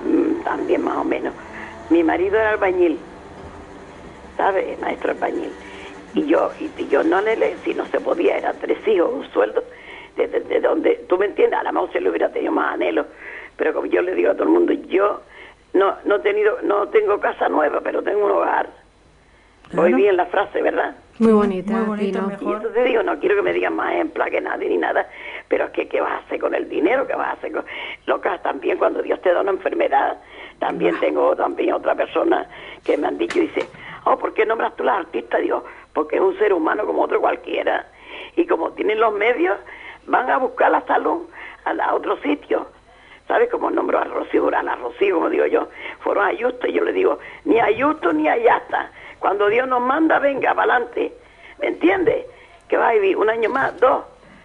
[0.00, 1.34] mm, también más o menos.
[1.88, 2.98] Mi marido era albañil,
[4.36, 4.78] ¿sabes?
[4.80, 5.54] Maestro albañil.
[6.14, 9.62] Y yo, y, yo no le, si no se podía, eran tres hijos, un sueldo,
[10.16, 12.74] de, de- de donde, tú me entiendes, a la mejor se le hubiera tenido más
[12.74, 13.06] anhelo,
[13.56, 15.22] pero como yo le digo a todo el mundo, yo
[15.72, 18.68] no, no, he tenido, no tengo casa nueva, pero tengo un hogar.
[19.72, 19.96] Voy Claro.
[19.96, 20.96] bien la frase, ¿verdad?
[21.18, 22.28] Muy bonita, muy bonito, Pino.
[22.28, 22.52] mejor.
[22.52, 25.06] Y eso te digo, no quiero que me digan más ejempla que nadie ni nada,
[25.48, 27.06] pero es que ¿qué vas a hacer con el dinero?
[27.06, 27.64] ¿Qué vas a hacer con...?
[28.06, 30.16] Locas, también cuando Dios te da una enfermedad,
[30.58, 32.46] también tengo también otra persona
[32.84, 33.68] que me han dicho, dice,
[34.04, 35.40] oh, ¿por qué nombras tú las artistas?
[35.42, 37.86] Digo, porque es un ser humano como otro cualquiera,
[38.36, 39.56] y como tienen los medios,
[40.06, 41.28] van a buscar la salud
[41.64, 42.66] a, la- a otro sitio.
[43.28, 44.68] ¿Sabes cómo nombro a Rocío Durán?
[44.68, 45.68] A Rocío, como digo yo,
[46.00, 48.90] fueron a Justo y yo le digo, ni a Justo ni a Yasta.
[49.20, 51.12] Cuando Dios nos manda, venga, para adelante.
[51.60, 52.26] ¿Me entiendes?
[52.68, 54.04] Que va a vivir un año más, dos.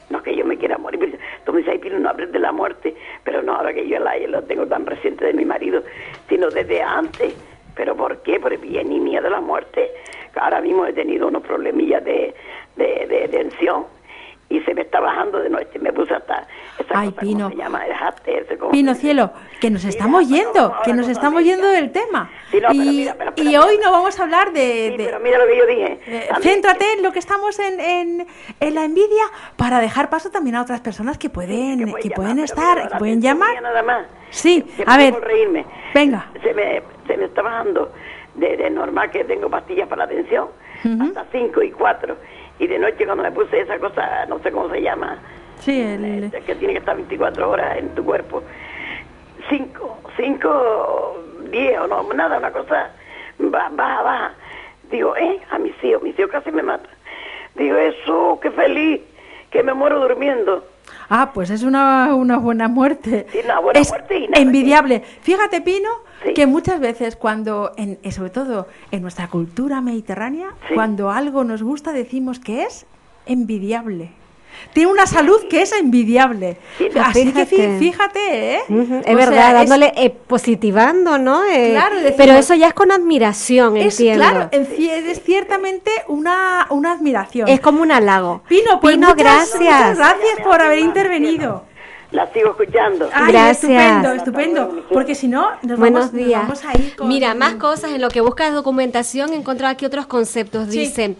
[0.09, 1.17] No es que yo me quiera morir.
[1.45, 2.95] Tú me dices, no hables de la muerte.
[3.23, 5.81] Pero no, ahora que yo la, lo tengo tan reciente de mi marido,
[6.29, 7.33] sino desde antes.
[7.75, 8.39] ¿Pero por qué?
[8.39, 9.91] Por bien y miedo a la muerte.
[10.35, 12.35] Ahora mismo he tenido unos problemillas de,
[12.75, 13.85] de, de tensión
[14.47, 15.79] y se me está bajando de noche.
[15.79, 17.45] Me puse hasta esa Ay, cosa, Pino.
[17.45, 17.85] ¿cómo se llama?
[17.85, 21.67] El haste ese, ¿cómo Pino se- cielo, que nos estamos yendo, que nos estamos yendo
[21.67, 22.29] del tema.
[22.51, 24.97] Sí, no, pero y, mira, pero y espera, hoy no vamos a hablar de, Sí,
[24.97, 25.99] de- pero mira lo que yo dije.
[26.05, 28.27] eh, céntrate en lo que estamos en, en,
[28.59, 29.23] en la envidia
[29.55, 33.61] para dejar paso también a otras personas que pueden, que, pueden estar, que pueden llamar.
[33.61, 34.05] Nada más.
[34.29, 35.65] Sí, Que a ver, reírme.
[35.93, 36.29] venga.
[36.43, 37.91] Se me, se me está bajando
[38.35, 40.47] de, de normal que tengo pastillas para la atención
[41.01, 42.15] hasta 5 y 4.
[42.59, 45.17] Y de noche cuando me puse esa cosa, no sé cómo se llama,
[45.59, 48.43] Sí, el, eh, que tiene que estar 24 horas en tu cuerpo.
[49.49, 52.89] 5, 5, 10 o no, nada, una cosa
[53.39, 54.33] ba- baja, baja.
[54.89, 56.89] Digo, eh, a mis hijos, mis hijos casi me matan.
[57.55, 59.01] Digo, eso, qué feliz,
[59.49, 60.65] que me muero durmiendo.
[61.09, 63.25] Ah, pues es una, una buena muerte.
[63.31, 64.99] Sí, una buena es muerte y nada envidiable.
[65.21, 65.89] Fíjate, Pino,
[66.25, 66.33] Sí.
[66.33, 70.73] que muchas veces cuando, en, eh, sobre todo en nuestra cultura mediterránea, Sí.
[70.73, 72.85] cuando algo nos gusta decimos que es
[73.25, 74.11] envidiable.
[74.73, 76.55] Tiene una salud que es envidiable.
[76.77, 77.79] Sí, Así que fí- fíjate.
[77.79, 78.59] fíjate, ¿eh?
[79.05, 81.43] Es O verdad, sea, es- dándole, eh, positivando, ¿no?
[81.43, 84.23] Eh, Claro, decimos- pero eso ya es con admiración, es, entiendo.
[84.23, 87.49] claro, es ciertamente una, una admiración.
[87.49, 88.43] Es como un halago.
[88.47, 89.59] Pino, pues Pino, muchas, gracias.
[89.59, 91.63] muchas gracias por haber intervenido.
[92.15, 93.09] La sigo escuchando.
[93.13, 93.71] Ay, Gracias.
[93.71, 94.85] estupendo, estupendo.
[94.89, 96.41] Porque si no, nos Buenos vamos, nos días.
[96.43, 97.09] vamos a ir con...
[97.09, 100.69] Mira, más cosas en lo que buscas documentación, he encontrado aquí otros conceptos.
[100.69, 100.79] Sí.
[100.79, 101.17] Dice,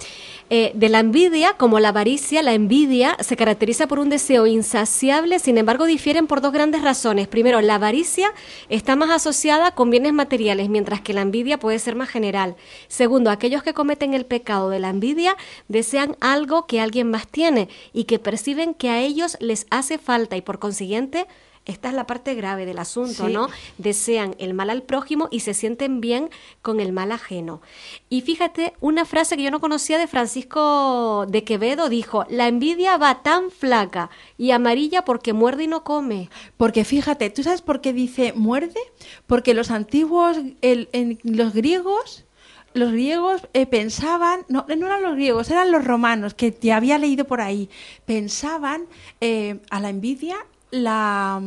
[0.51, 5.39] eh, de la envidia, como la avaricia, la envidia se caracteriza por un deseo insaciable,
[5.39, 7.27] sin embargo difieren por dos grandes razones.
[7.27, 8.31] Primero, la avaricia
[8.69, 12.55] está más asociada con bienes materiales, mientras que la envidia puede ser más general.
[12.88, 15.36] Segundo, aquellos que cometen el pecado de la envidia
[15.67, 20.38] desean algo que alguien más tiene y que perciben que a ellos les hace falta
[20.38, 21.25] y por consiguiente
[21.65, 23.34] esta es la parte grave del asunto, Sí.
[23.34, 23.47] ¿no?
[23.78, 26.30] Desean el mal al prójimo y se sienten bien
[26.62, 27.62] con el mal ajeno.
[28.10, 32.97] Y fíjate, una frase que yo no conocía de Francisco de Quevedo dijo, la envidia
[32.97, 36.30] va tan flaca y amarilla porque muerde y no come.
[36.58, 38.80] Porque fíjate, ¿tú sabes por qué dice muerde?
[39.25, 42.25] Porque los antiguos, el- los griegos,
[42.73, 46.97] los griegos eh, pensaban, no, no eran los griegos, eran los romanos, que te había
[46.97, 47.69] leído por ahí,
[48.06, 48.86] pensaban
[49.21, 50.36] eh, a la envidia,
[50.75, 51.41] la,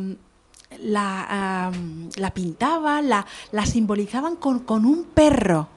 [0.79, 1.71] la,
[2.15, 5.67] la pintaban, la, la simbolizaban con, con un perro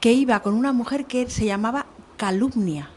[0.00, 2.90] que iba con una mujer que se llamaba calumnia.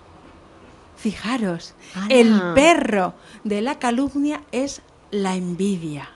[0.97, 1.75] Fijaros,
[2.09, 6.09] el perro de la calumnia es la envidia.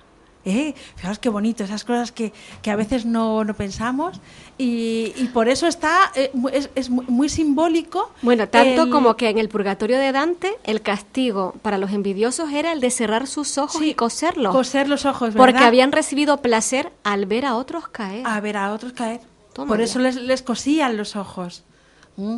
[0.49, 0.73] ¿Eh?
[0.95, 4.19] Fijaros qué bonito, esas cosas que, que a veces no, no pensamos
[4.57, 8.11] y, y por eso está, eh, es, es muy, simbólico.
[8.21, 12.51] Bueno, tanto el- como que en el purgatorio de Dante el castigo para los envidiosos
[12.51, 14.53] era el de cerrar sus ojos Sí, y coserlos.
[14.55, 15.67] coser los ojos, Porque ¿verdad?
[15.67, 18.25] habían recibido placer al ver a otros caer.
[18.25, 19.19] a ver a otros caer.
[19.53, 19.83] Toma Por ya.
[19.85, 21.63] eso les, les cosían los ojos.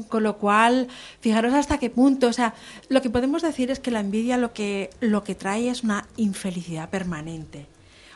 [0.09, 0.89] Con lo cual,
[1.21, 2.27] fijaros hasta qué punto.
[2.27, 2.53] O sea,
[2.89, 6.05] lo que podemos decir es que la envidia lo que, lo que trae es una
[6.17, 7.65] infelicidad permanente.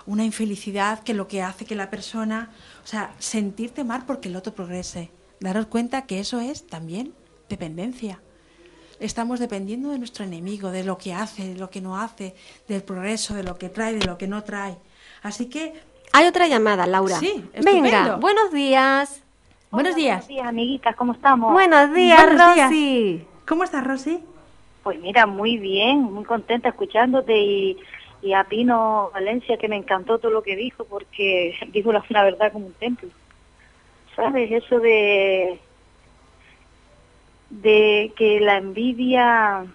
[0.06, 2.50] Una infelicidad que lo que hace que la persona,
[2.84, 5.12] o sea, sentirte mal porque el otro progrese.
[5.40, 7.14] Daros cuenta que eso es también
[7.50, 8.20] dependencia.
[9.00, 12.36] Estamos dependiendo de nuestro enemigo, de lo que hace, de lo que no hace,
[12.68, 14.78] del progreso, de lo que trae, de lo que no trae.
[15.22, 15.74] Así que,
[16.14, 17.18] Hay otra llamada, Laura.
[17.18, 19.22] Sí, Venga, buenos días.
[19.72, 20.18] buenos días.
[20.22, 21.52] Buenos días, amiguitas, ¿cómo estamos?
[21.52, 22.70] Buenos días, Buenos días.
[22.70, 23.26] Rosy.
[23.48, 24.20] ¿Cómo estás, Rosy?
[24.84, 27.78] Pues mira, muy bien, muy contenta escuchándote y,
[28.24, 32.24] y a Pino Valencia que me encantó todo lo que dijo porque dijo la, la
[32.24, 33.10] verdad como un templo.
[34.16, 34.52] ¿Sabes?
[34.52, 35.60] Eso de
[37.50, 39.66] de que la envidia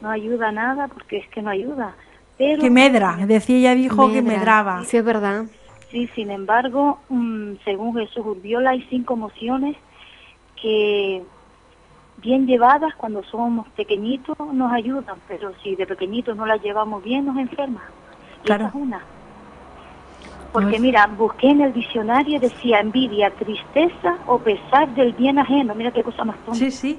[0.00, 1.94] no ayuda a nada porque es que no ayuda.
[2.36, 4.38] Pero Que medra, decía ella dijo que Medra.
[4.38, 4.84] medraba.
[4.84, 5.44] Sí, es verdad.
[5.90, 9.76] Sí, sin embargo, mm, según Jesús Urbiola, hay cinco emociones
[10.60, 11.22] que
[12.20, 17.26] bien llevadas cuando somos pequeñitos nos ayudan, pero si de pequeñitos no las llevamos bien
[17.26, 17.82] nos enferma.
[18.42, 18.66] Y Claro.
[18.66, 19.00] esta es una.
[20.52, 25.74] Porque mira, busqué en el diccionario decía envidia, tristeza o pesar del bien ajeno.
[25.76, 26.58] Mira qué cosa más tonta.
[26.58, 26.98] Sí, sí.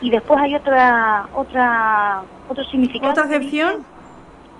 [0.00, 3.84] Y después hay otra otra otro significado ¿Otra acepción?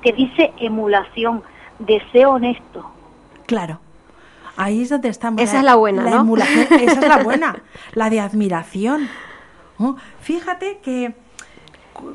[0.00, 1.42] que dice emulación,
[1.78, 2.90] deseo honesto.
[3.46, 3.78] Claro.
[4.56, 5.40] Ahí es donde estamos.
[5.40, 6.20] Esa es la buena, ¿no?
[6.20, 7.56] emulación, esa es la buena,
[7.94, 9.08] la de admiración.
[10.20, 11.14] Fíjate que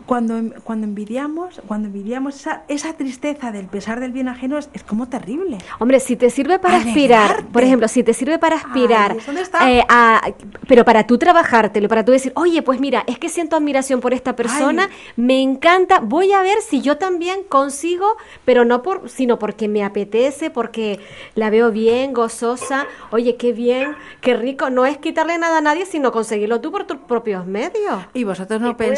[0.06, 4.84] cuando, cuando envidiamos, cuando envidiamos esa, esa tristeza del pesar del bien ajeno es, es
[4.84, 5.58] como terrible.
[5.80, 9.72] Hombre, si te sirve para aspirar, por ejemplo, si te sirve para aspirar, está.
[9.72, 10.22] eh, a-
[10.68, 14.14] pero para tú trabajártelo, para tú decir, oye, pues mira, es que siento admiración por
[14.14, 15.14] esta persona, Ay.
[15.16, 19.84] me encanta, voy a ver si yo también consigo, pero no por, sino porque me
[19.84, 21.00] apetece, porque
[21.36, 25.86] la veo bien, gozosa, oye, qué bien, qué rico, no es quitarle nada a nadie,
[25.86, 28.00] sino conseguirlo tú por tus propios medios.
[28.14, 28.90] Y vosotros no ¿Te puedo-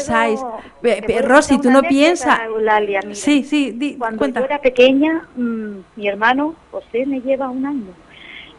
[0.80, 2.40] puedo Rosy, tú no piensas.
[2.42, 3.00] Eulalia?
[3.12, 4.40] Sí, sí, di, Cuando cuenta.
[4.40, 7.92] yo era pequeña, mm, mi hermano José me lleva un año.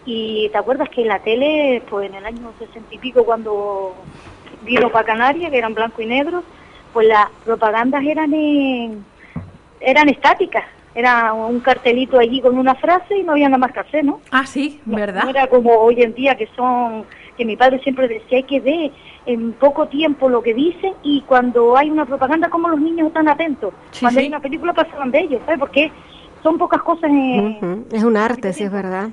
[0.06, 3.96] Y te acuerdas que en la tele, pues en el año sesenta y pico, cuando
[4.64, 6.44] vino para Canarias, que eran blanco y negro,
[6.94, 9.06] pues las propagandas eran en,
[9.80, 10.64] eran estáticas.
[10.94, 14.20] Era un cartelito allí con una frase y no había nada más que hacer, ¿no?
[14.32, 15.24] Ah, sí, No- ¿verdad?
[15.24, 17.06] No era como hoy en día que son,
[17.38, 18.92] que mi padre siempre decía, hay que ver
[19.26, 23.28] en poco tiempo lo que dicen y cuando hay una propaganda, como los niños están
[23.28, 23.74] atentos.
[23.92, 24.26] Sí, cuando sí.
[24.26, 25.60] hay una película pasaban de ellos, ¿sabes?
[25.60, 25.92] Porque
[26.42, 27.86] son pocas cosas en...
[27.92, 29.10] Es un arte, sí es verdad.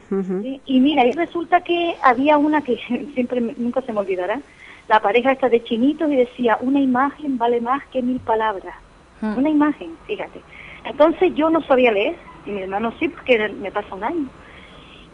[0.64, 2.76] Y mira, y resulta que había una que
[3.14, 4.40] siempre, nunca se me olvidará,
[4.88, 8.74] la pareja esta de chinitos y decía, una imagen vale más que mil palabras.
[9.20, 10.40] Una imagen, fíjate.
[10.84, 12.16] Entonces yo no sabía leer,
[12.46, 14.28] y mi hermano sí, porque me pasa un año.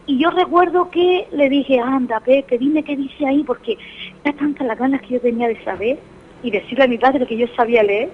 [0.07, 3.77] Y yo recuerdo que le dije, anda, Pepe, dime qué dice ahí, porque
[4.23, 5.97] era tantas las ganas que yo tenía de saber
[6.43, 8.09] y decirle a mi padre que yo sabía leer,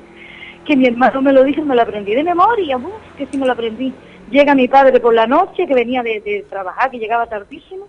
[0.66, 2.86] que mi hermano me lo dijo y me lo aprendí de memoria, uf,
[3.18, 3.92] que sí me lo aprendí.
[4.30, 7.88] Llega mi padre por la noche, que venía de, de trabajar, que llegaba tardísimo,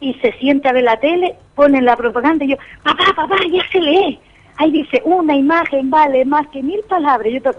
[0.00, 3.62] y se sienta a ver la tele, ponen la propaganda y yo, papá, papá, ya
[3.72, 4.20] se lee.
[4.58, 7.32] Ahí dice, una imagen vale más que mil palabras.
[7.32, 7.58] Yo to-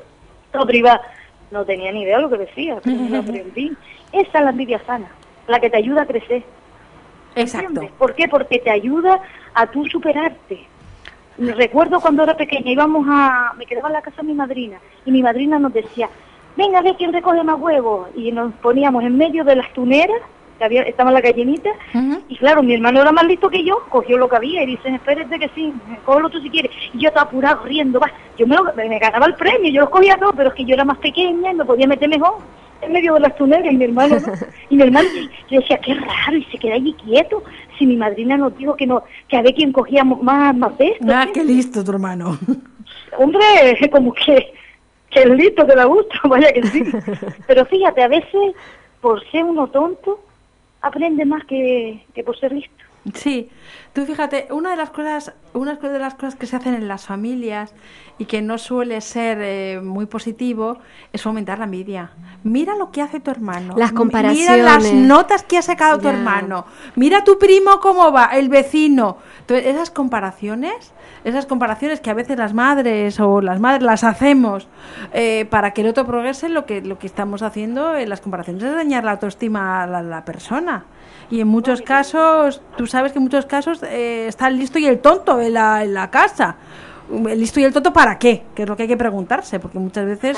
[0.53, 1.01] todo privado,
[1.51, 3.73] no tenía ni idea de lo que decía, pero me lo aprendí.
[4.13, 5.07] Esa es la envidia sana,
[5.49, 6.43] la que te ayuda a crecer.
[7.35, 7.67] Exacto.
[7.67, 7.91] ¿entiendes?
[7.97, 8.27] ¿Por qué?
[8.27, 9.19] Porque te ayuda
[9.53, 10.65] a tú superarte.
[11.37, 15.11] Recuerdo cuando era pequeña, íbamos a, me quedaba en la casa de mi madrina, y
[15.11, 16.09] mi madrina nos decía,
[16.57, 20.17] venga, ve quién recoge más huevos, y nos poníamos en medio de las tuneras,
[20.57, 21.69] que había, estaba la gallinita,
[22.27, 24.89] y claro, mi hermano era más listo que yo, cogió lo que había y dice,
[24.89, 26.71] espérate que sí, cógelo tú si quieres.
[26.93, 28.11] Y yo estaba apurado, riendo, va.
[28.37, 30.73] Yo me, lo- me ganaba el premio, yo los cogía todo, pero es que yo
[30.73, 32.39] era más pequeña y me podía meter mejor
[32.81, 34.33] en medio de las tuneras y mi hermano no.
[34.69, 35.09] Y mi hermano,
[35.49, 37.43] yo decía, qué raro, y se queda allí quieto.
[37.77, 40.87] Si mi madrina nos dijo que no, que a ver quién cogía más, más de
[40.89, 41.07] esto.
[41.09, 42.37] Ah, qué listo tu hermano.
[43.17, 43.41] Hombre,
[43.91, 44.53] como que,
[45.09, 46.83] que es listo, que le gusta, vaya que sí.
[47.47, 48.53] Pero fíjate, a veces,
[49.01, 50.19] por ser uno tonto,
[50.81, 52.88] aprende más que, que por ser listo.
[53.13, 53.49] Sí,
[53.93, 57.05] tú fíjate, una de las cosas, una de las cosas que se hacen en las
[57.05, 57.73] familias
[58.17, 60.77] y que no suele ser eh, muy positivo
[61.13, 62.11] es fomentar la envidia.
[62.43, 63.75] Mira lo que hace tu hermano.
[63.77, 64.21] Las M- Mira
[64.57, 65.07] las comparaciones.
[65.07, 66.65] notas que ha sacado tu hermano.
[66.95, 69.17] Mira tu primo cómo va, el vecino.
[69.39, 70.91] Entonces, esas comparaciones,
[71.23, 74.67] esas comparaciones que a veces las madres o las madres las hacemos
[75.13, 78.61] eh, para que el otro progrese, lo que, lo que estamos haciendo en las comparaciones
[78.61, 80.83] es dañar la autoestima a la, la persona.
[81.31, 84.85] Y en muchos casos, tú sabes que en muchos casos eh, está el listo y
[84.85, 86.55] el tonto en la, en la casa.
[87.11, 88.43] ¿El listo y el tonto para qué?
[88.55, 90.37] Que es lo que hay que preguntarse, porque muchas veces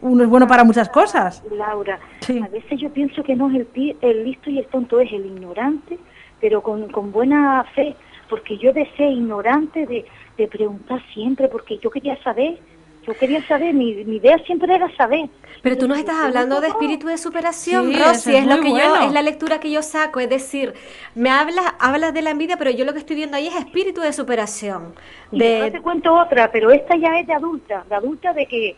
[0.00, 1.42] uno es bueno para muchas cosas.
[1.52, 2.40] Laura, Sí.
[2.44, 5.24] a veces yo pienso que no es el, el listo y el tonto, es el
[5.26, 5.98] ignorante,
[6.40, 7.94] pero con, con buena fe,
[8.28, 10.04] porque yo de ser ignorante, de,
[10.36, 12.58] de preguntar siempre, porque yo quería saber,
[13.06, 15.30] yo quería saber, mi, mi idea siempre era saber.
[15.62, 18.46] Pero tú nos estás yo hablando de pregunto, espíritu de superación, Sí, Rosy, es es,
[18.46, 20.74] lo que yo, es la lectura que yo saco, es decir,
[21.14, 24.00] me hablas, hablas de la envidia, pero yo lo que estoy viendo ahí es espíritu
[24.00, 24.94] de superación.
[25.30, 28.46] Y después te De, cuento otra, pero esta ya es de adulta, de adulta de
[28.46, 28.76] que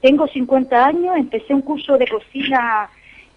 [0.00, 2.90] tengo 50 años, empecé un curso de cocina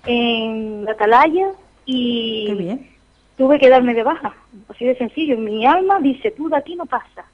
[0.05, 1.49] en la Atalaya
[1.85, 2.89] y Qué bien.
[3.37, 4.35] tuve que darme de baja,
[4.69, 5.37] así de sencillo.
[5.37, 7.25] Mi alma dice, tú de aquí no pasa.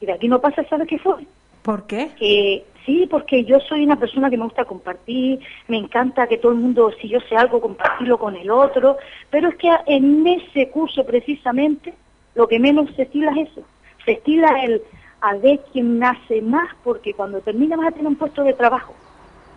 [0.00, 1.26] Y de aquí no pasa, ¿sabes qué fue?
[1.64, 2.10] ¿Por qué?
[2.18, 6.52] Que sí, porque yo soy una persona que me gusta compartir, me encanta que todo
[6.52, 8.98] el mundo, si yo sé algo, compartirlo con el otro,
[9.30, 11.94] pero es que en ese curso precisamente
[12.34, 13.62] lo que menos se estila es eso,
[14.04, 14.82] se estila el
[15.22, 18.94] a ver quién nace más, porque cuando termina vas a tener un puesto de trabajo.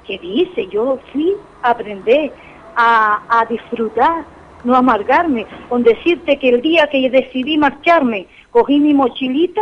[0.06, 0.68] ¿Qué dice?
[0.68, 2.32] Yo fui a aprender,
[2.74, 4.24] a, a disfrutar,
[4.64, 9.62] no amargarme, con decirte que el día que decidí marcharme, cogí mi mochilita,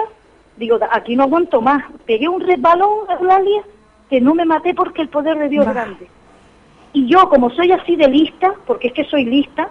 [0.58, 3.64] digo, aquí no aguanto más, pegué un resbalón, Eulalia,
[4.10, 6.08] que no me maté porque el poder de Dios es grande.
[6.94, 9.70] Y yo, como soy así de lista, porque es que soy lista,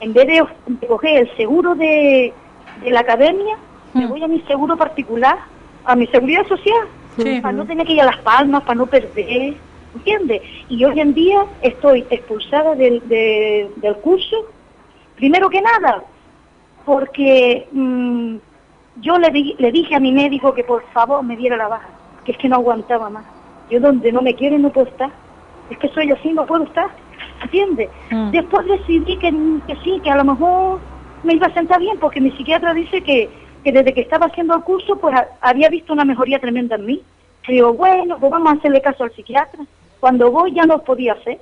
[0.00, 2.34] en vez de, de coger el seguro de,
[2.82, 3.56] de la academia,
[3.94, 4.10] me Mm.
[4.10, 5.38] voy a mi seguro particular,
[5.84, 7.40] a mi seguridad social, Sí.
[7.40, 9.56] para no tener que ir a Las Palmas, para no perder,
[9.94, 10.42] ¿entiendes?
[10.68, 14.36] Y hoy en día estoy expulsada del, de- del curso,
[15.14, 16.04] primero que nada,
[16.84, 18.36] porque mm,
[18.96, 21.88] yo le, di- le dije a mi médico que por favor me diera la baja,
[22.24, 23.26] que es que no aguantaba más.
[23.68, 25.12] Yo donde no me quieren no puedo estar.
[25.68, 26.88] Es que soy así, no puedo estar.
[27.42, 27.90] ¿Entiendes?
[28.10, 28.30] Mm.
[28.30, 29.30] Después decidí que,
[29.66, 30.80] que sí, que a lo mejor
[31.22, 33.30] me iba a sentar bien, porque mi psiquiatra dice que,
[33.64, 36.86] que desde que estaba haciendo el curso, pues a- había visto una mejoría tremenda en
[36.86, 37.02] mí.
[37.48, 39.64] Y digo, bueno, pues vamos a hacerle caso al psiquiatra.
[40.00, 41.38] Cuando voy ya no podía hacer.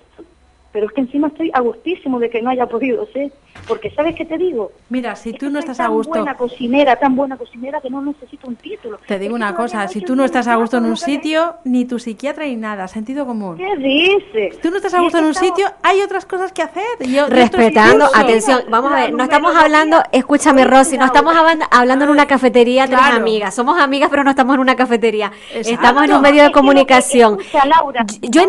[0.74, 3.30] Pero es que encima estoy a gustísimo de que no haya podido ser.
[3.68, 4.72] Porque, ¿sabes qué te digo?
[4.90, 7.88] Mira, si Es tú no estás a tan gusto, buena cocinera, tan buena cocinera que
[7.88, 8.98] no necesito un título.
[9.06, 11.98] te digo una cosa, si tú no estás a gusto en un sitio, ni tu
[12.00, 13.56] psiquiatra ni nada, sentido común.
[13.56, 14.56] ¿Qué dices?
[14.56, 16.82] Si tú no estás a gusto en un estamos- sitio, hay otras cosas que hacer.
[17.00, 21.36] y- y otros respetando, atención, vamos a ver, no estamos hablando, escúchame Rosy, no estamos
[21.36, 23.16] hablando, hablando en una cafetería tres Claro.
[23.18, 25.70] amigas, somos amigas pero no estamos en una cafetería, Exacto.
[25.70, 27.38] estamos en un medio de comunicación.
[27.40, 28.42] escucha, Laura, Yo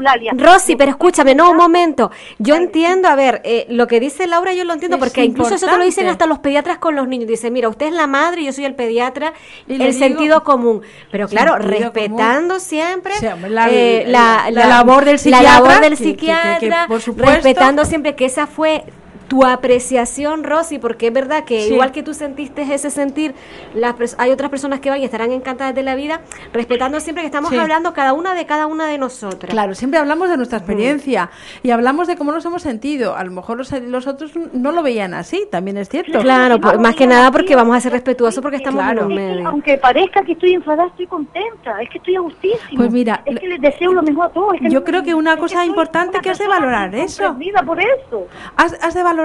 [0.00, 0.32] Laura.
[0.36, 2.10] Rosy, pero escúchame, no, momento.
[2.38, 5.54] Yo entiendo, a ver, eh, lo que dice Laura yo lo entiendo, Es porque incluso
[5.54, 7.28] eso te lo dicen hasta los pediatras con los niños.
[7.28, 9.32] Dice, mira, usted es la madre, yo soy el pediatra,
[9.66, 10.82] Y el digo- sentido común.
[11.10, 13.14] Pero claro, respetando siempre
[13.48, 17.00] la- eh, la- la labor del psiquiatra, labor del que- que- que- que, psiquiatra, por
[17.00, 18.84] supuesto- respetando siempre que esa fue
[19.32, 21.72] tu apreciación, Rosy, porque es verdad que Sí.
[21.72, 23.34] igual que tú sentiste ese sentir,
[23.74, 26.20] las hay otras personas que van y estarán encantadas de la vida,
[26.52, 27.56] respetando siempre que estamos Sí.
[27.56, 29.50] hablando cada una de cada una de nosotras.
[29.50, 31.30] Claro, siempre hablamos de nuestra experiencia
[31.62, 33.16] y hablamos de cómo nos hemos sentido.
[33.16, 36.18] A lo mejor los, los otros no lo veían así, también es cierto.
[36.20, 39.06] Claro, Vamos más que nada porque vamos a ser respetuosos porque estamos Claro.
[39.10, 41.80] en Es que, aunque parezca que estoy enfadada, estoy contenta.
[41.80, 42.76] Es que estoy a gustísimo.
[42.76, 44.54] Pues mira, es que les deseo lo mejor a todos.
[44.56, 46.94] Es yo no- creo que una es cosa soy importante una que has de valorar
[46.94, 47.34] eso.
[47.64, 48.26] por eso.
[48.56, 49.21] Has, has de valorar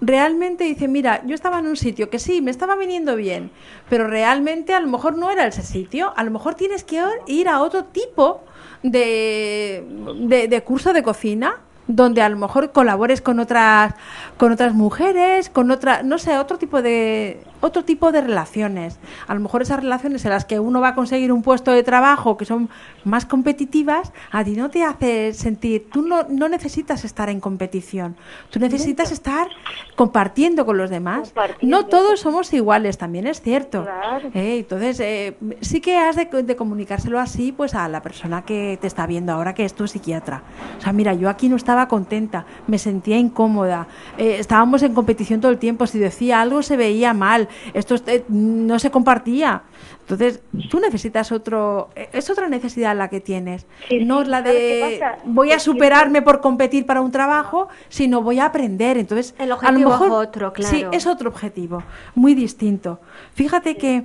[0.00, 3.50] realmente, dice, mira, yo estaba en un sitio que sí, me estaba viniendo bien,
[3.88, 7.48] pero realmente a lo mejor no era ese sitio, a lo mejor tienes que ir
[7.48, 8.42] a otro tipo
[8.82, 9.84] de,
[10.20, 13.94] de, de curso de cocina donde a lo mejor colabores con otras
[14.38, 18.98] con otras mujeres, con otra, no sé, otro tipo de otro tipo de relaciones.
[19.26, 21.82] A lo mejor esas relaciones en las que uno va a conseguir un puesto de
[21.82, 22.68] trabajo que son
[23.04, 28.16] más competitivas, a ti no te hace sentir, tú no, no necesitas estar en competición,
[28.50, 29.48] tú necesitas estar
[29.94, 31.32] compartiendo con los demás.
[31.62, 33.84] No todos somos iguales, también es cierto.
[33.84, 34.30] Claro.
[34.34, 38.78] Eh, entonces, eh, sí que has de, de comunicárselo así pues a la persona que
[38.80, 40.42] te está viendo ahora, que es tu psiquiatra.
[40.78, 43.86] O sea, mira, yo aquí no estaba contenta, me sentía incómoda,
[44.18, 48.24] eh, estábamos en competición todo el tiempo, si decía algo se veía mal, esto eh,
[48.28, 49.62] no se compartía.
[50.00, 50.40] Entonces,
[50.70, 53.66] tú necesitas otro, eh, es otra necesidad la que tienes.
[53.88, 57.68] Sí, no sí, es la ¿sabes de voy a superarme por competir para un trabajo,
[57.88, 58.98] sino voy a aprender.
[58.98, 60.90] Entonces, El a objetivo lo es otro, Sí, claro.
[60.92, 61.82] es otro objetivo,
[62.14, 63.00] muy distinto.
[63.34, 64.04] Fíjate que,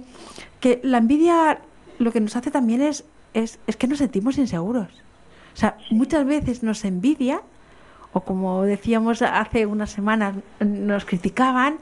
[0.59, 1.59] que la envidia
[1.99, 4.87] lo que nos hace también es, es, es que nos sentimos inseguros.
[5.53, 7.41] O sea, muchas veces nos envidia,
[8.13, 11.79] o como decíamos hace unas semanas, nos criticaban,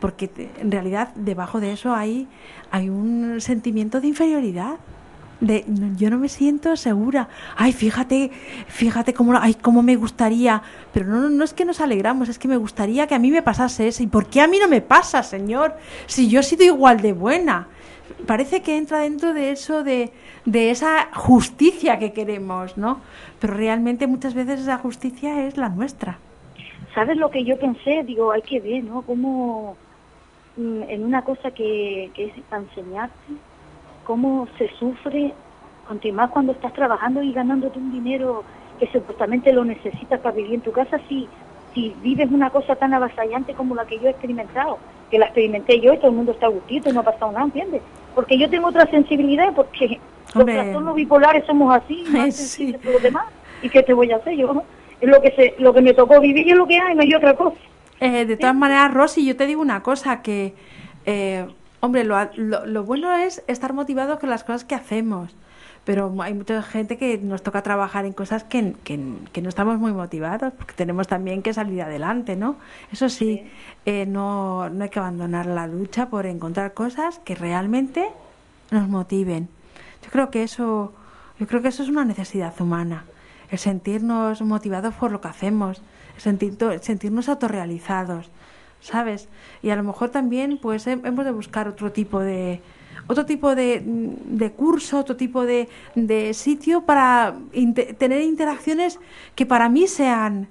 [0.00, 2.26] porque en realidad debajo de eso hay,
[2.70, 4.76] hay un sentimiento de inferioridad.
[5.40, 5.64] De,
[5.96, 7.28] yo no me siento segura.
[7.56, 8.30] Ay, fíjate,
[8.66, 10.62] fíjate cómo, ay, cómo me gustaría.
[10.92, 13.42] Pero no, no es que nos alegramos, es que me gustaría que a mí me
[13.42, 14.02] pasase eso.
[14.02, 15.76] ¿Y por qué a mí no me pasa, Señor?
[16.06, 17.68] Si yo he sido igual de buena.
[18.26, 20.12] Parece que entra dentro de eso, de,
[20.44, 23.00] de esa justicia que queremos, ¿no?
[23.38, 26.18] Pero realmente muchas veces esa justicia es la nuestra.
[26.94, 28.02] ¿Sabes lo que yo pensé?
[28.04, 29.02] Digo, hay que ver, ¿no?
[29.02, 29.76] Cómo
[30.88, 33.32] en una cosa que, que es para enseñarte,
[34.04, 35.32] cómo se sufre,
[35.86, 38.44] cuanto más cuando estás trabajando y ganándote un dinero
[38.78, 41.28] que supuestamente lo necesitas para vivir en tu casa, si,
[41.74, 44.78] si vives una cosa tan avasallante como la que yo he experimentado,
[45.10, 47.44] que la experimenté yo y todo el mundo está gustito y no ha pasado nada,
[47.44, 47.82] ¿entiendes?
[48.14, 50.00] Porque yo tengo otra sensibilidad, porque
[50.34, 50.54] Hombre.
[50.54, 53.26] los trastornos bipolares somos así, más sensibles que los demás.
[53.62, 54.62] ¿Y qué te voy a hacer yo?
[55.00, 57.02] Es lo que, se, lo que me tocó vivir y es lo que hay, no
[57.02, 57.56] hay otra cosa.
[58.00, 60.54] Eh, de todas maneras, Rosy, yo te digo una cosa, que,
[61.06, 61.46] eh,
[61.80, 65.34] hombre, lo, lo- lo bueno es estar motivados con las cosas que hacemos,
[65.84, 69.00] pero hay mucha gente que nos toca trabajar en cosas que, que-
[69.32, 72.56] que no estamos muy motivados, porque tenemos también que salir adelante, ¿no?
[72.92, 73.42] Eso sí,
[73.86, 78.06] eh, no, no hay que abandonar la lucha por encontrar cosas que realmente
[78.70, 79.48] nos motiven.
[80.04, 80.92] Yo creo que eso,
[81.38, 83.04] yo creo que eso es una necesidad humana,
[83.50, 85.82] el sentirnos motivados por lo que hacemos,
[86.22, 88.30] sentir- sentirnos autorrealizados,
[88.80, 89.28] ¿sabes?
[89.62, 92.60] Y a lo mejor también, pues, he- hemos de buscar otro tipo de
[93.06, 97.34] otro tipo de, de curso, otro tipo de, de sitio para
[97.98, 99.00] tener interacciones
[99.34, 100.48] que para mí sean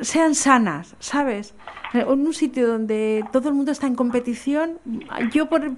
[0.00, 1.54] sean sanas, ¿sabes?
[1.92, 4.78] En un sitio donde todo el mundo está en competición,
[5.32, 5.70] yo por,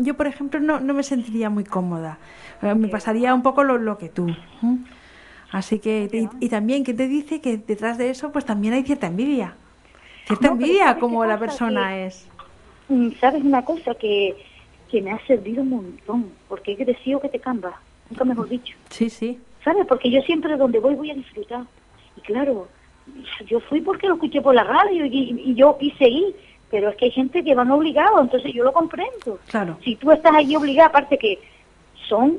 [0.00, 2.18] yo por ejemplo no, no me sentiría muy cómoda.
[2.62, 4.34] Eh, Me pasaría un poco lo, lo que tú.
[5.52, 7.40] Así que, y, y también, ¿qué te dice?
[7.40, 9.54] Que detrás de eso pues también hay cierta envidia.
[10.26, 12.26] Cierta No, envidia ¿sabes qué como la persona Que- es.
[12.88, 14.36] Mm, ¿Sabes una cosa que,
[14.90, 16.30] que me ha servido un montón?
[16.48, 17.72] Porque he crecido que te cambia,
[18.08, 18.76] nunca mejor dicho.
[18.90, 19.38] Sí, sí.
[19.64, 19.86] ¿Sabes?
[19.86, 21.64] Porque yo siempre donde voy voy a disfrutar.
[22.16, 22.68] Y claro,
[23.46, 26.34] yo fui porque lo escuché por la radio y, y yo y seguí.
[26.70, 29.40] Pero es que hay gente que van obligados, entonces yo lo comprendo.
[29.48, 29.76] Claro.
[29.82, 31.40] Si tú estás allí obligada, aparte que
[32.08, 32.38] son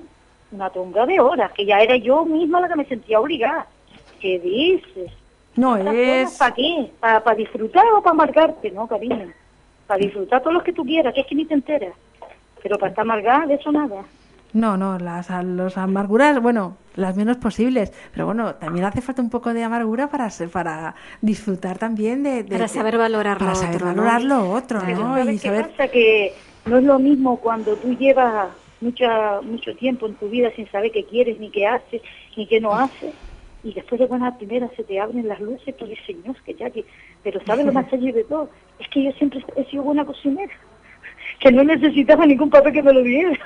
[0.52, 3.68] una tonga de horas, que ya era yo misma la que me sentía obligada.
[4.20, 5.12] ¿Qué dices?
[5.56, 6.40] No ¿Para es...
[6.56, 6.92] qué?
[7.00, 8.72] ¿Para disfrutar o para amargarte?
[8.72, 9.32] No, cariño.
[9.88, 11.94] Para disfrutar todos los que tú quieras, que es que ni te enteras.
[12.62, 14.04] Pero para estar amargada, de eso nada.
[14.54, 19.30] No, no, las, los amarguras, bueno, las menos posibles, pero bueno, también hace falta un
[19.30, 23.56] poco de amargura para ser, para disfrutar también de, de- Para saber valorar para lo
[23.56, 23.96] saber otro, ¿no?
[23.96, 25.16] valorar lo otro, Pero ¿no?
[25.16, 25.88] ¿sabes Y qué saber pasa?
[25.88, 26.34] Que
[26.66, 28.50] no es lo mismo cuando tú llevas
[28.82, 32.02] mucha, mucho tiempo en tu vida sin saber qué quieres, ni qué haces,
[32.36, 33.14] ni qué no haces.
[33.64, 36.70] Y después de buenas primeras se te abren las luces, tú dices, Señor, que ya
[36.70, 36.84] que...
[37.24, 38.50] Pero ¿sabes lo más allá de todo?
[38.80, 40.54] Es que yo siempre he sido buena cocinera,
[41.40, 43.38] que no necesitaba ningún papel que me lo diera.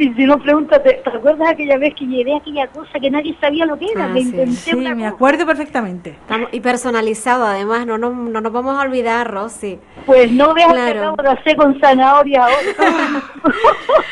[0.00, 3.66] Y si no, pregúntate, ¿te acuerdas aquella vez que llevé aquella cosa que nadie sabía
[3.66, 4.04] lo que era?
[4.04, 4.28] Ah, me sí.
[4.28, 5.08] inventé Sí, una me cosa.
[5.14, 6.10] acuerdo perfectamente.
[6.10, 9.80] Estamos- y personalizado, además, no, no, no nos vamos a olvidar, Rosy.
[10.06, 10.92] Pues no veas Claro.
[10.92, 12.56] que acabo de hacer con zanahoria ahora.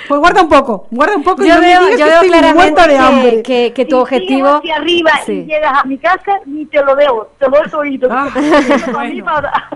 [0.08, 1.44] Pues guarda un poco, guarda un poco.
[1.44, 3.42] Yo me veo, yo veo estoy claramente muerta de hambre.
[3.42, 4.48] que, que, que tu Si objetivo...
[4.48, 5.32] hacia arriba Sí.
[5.32, 8.08] y llegas a mi casa, ni te lo debo, te lo doy solito.
[8.10, 8.28] Ah,
[8.92, 9.24] bueno.
[9.24, 9.68] para-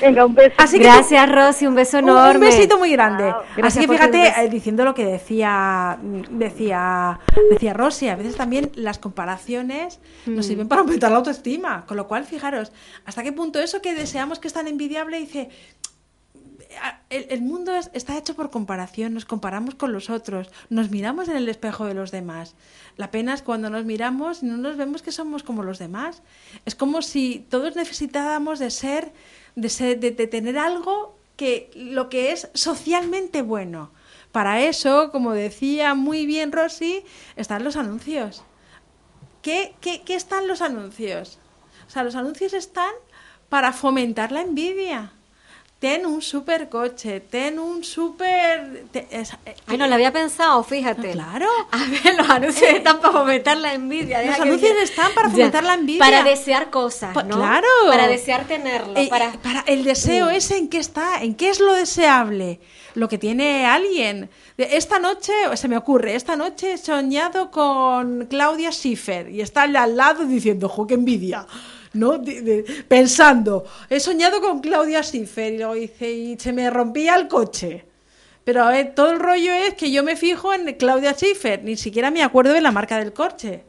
[0.00, 0.54] Venga, un beso.
[0.58, 2.34] Así que Gracias, Rosy, un beso Un- enorme.
[2.34, 3.24] Un besito muy grande.
[3.30, 3.40] Chao.
[3.40, 5.41] Así Gracias que fíjate, eh, diciendo lo que decía,
[6.30, 7.18] decía,
[7.50, 10.34] decía Rosy, a veces también las comparaciones Mm.
[10.36, 11.84] nos sirven para aumentar la autoestima.
[11.86, 12.72] Con lo cual, fijaros,
[13.04, 15.50] hasta qué punto eso que deseamos que es tan envidiable dice.
[16.82, 20.90] "Ah, El, el mundo es- está hecho por comparación, nos comparamos con los otros, nos
[20.90, 22.54] miramos en el espejo de los demás.
[22.96, 26.22] La pena es cuando nos miramos y no nos vemos que somos como los demás.
[26.64, 29.12] Es como si todos necesitáramos de ser,
[29.56, 33.90] de, ser, de, de tener algo que lo que es socialmente bueno.
[34.32, 37.04] Para eso, como decía muy bien Rosy,
[37.36, 38.42] están los anuncios.
[39.42, 41.38] ¿Qué, qué, qué están los anuncios?
[41.86, 42.92] O sea, los anuncios están
[43.50, 45.12] para fomentar la envidia.
[45.82, 48.84] Ten un super coche, ten un super...
[48.92, 51.10] te- es- eh, Ay, no lo había pensado, fíjate.
[51.10, 51.48] Claro.
[51.72, 54.22] A ver, los anuncios están para fomentar la envidia.
[54.22, 55.32] Los que- anuncios están para Ya.
[55.34, 55.98] fomentar la envidia.
[55.98, 57.34] Para desear cosas, Pa- ¿no?
[57.36, 57.66] claro.
[57.88, 58.92] Para desear tenerlo.
[58.96, 59.32] Eh, para...
[59.32, 62.60] para el deseo ese en qué está, en qué es lo deseable,
[62.94, 64.30] lo que tiene alguien.
[64.58, 69.96] Esta noche, se me ocurre, esta noche he soñado con Claudia Schiffer y está al
[69.96, 71.44] lado diciendo, jo, qué envidia.
[71.94, 72.18] ¿No?
[72.18, 77.16] De- de- pensando, he soñado con Claudia Schiffer y luego dice, y se me rompía
[77.16, 77.84] el coche.
[78.44, 81.76] Pero a ver, todo el rollo es que yo me fijo en Claudia Schiffer, ni
[81.76, 83.62] siquiera me acuerdo de la marca del coche.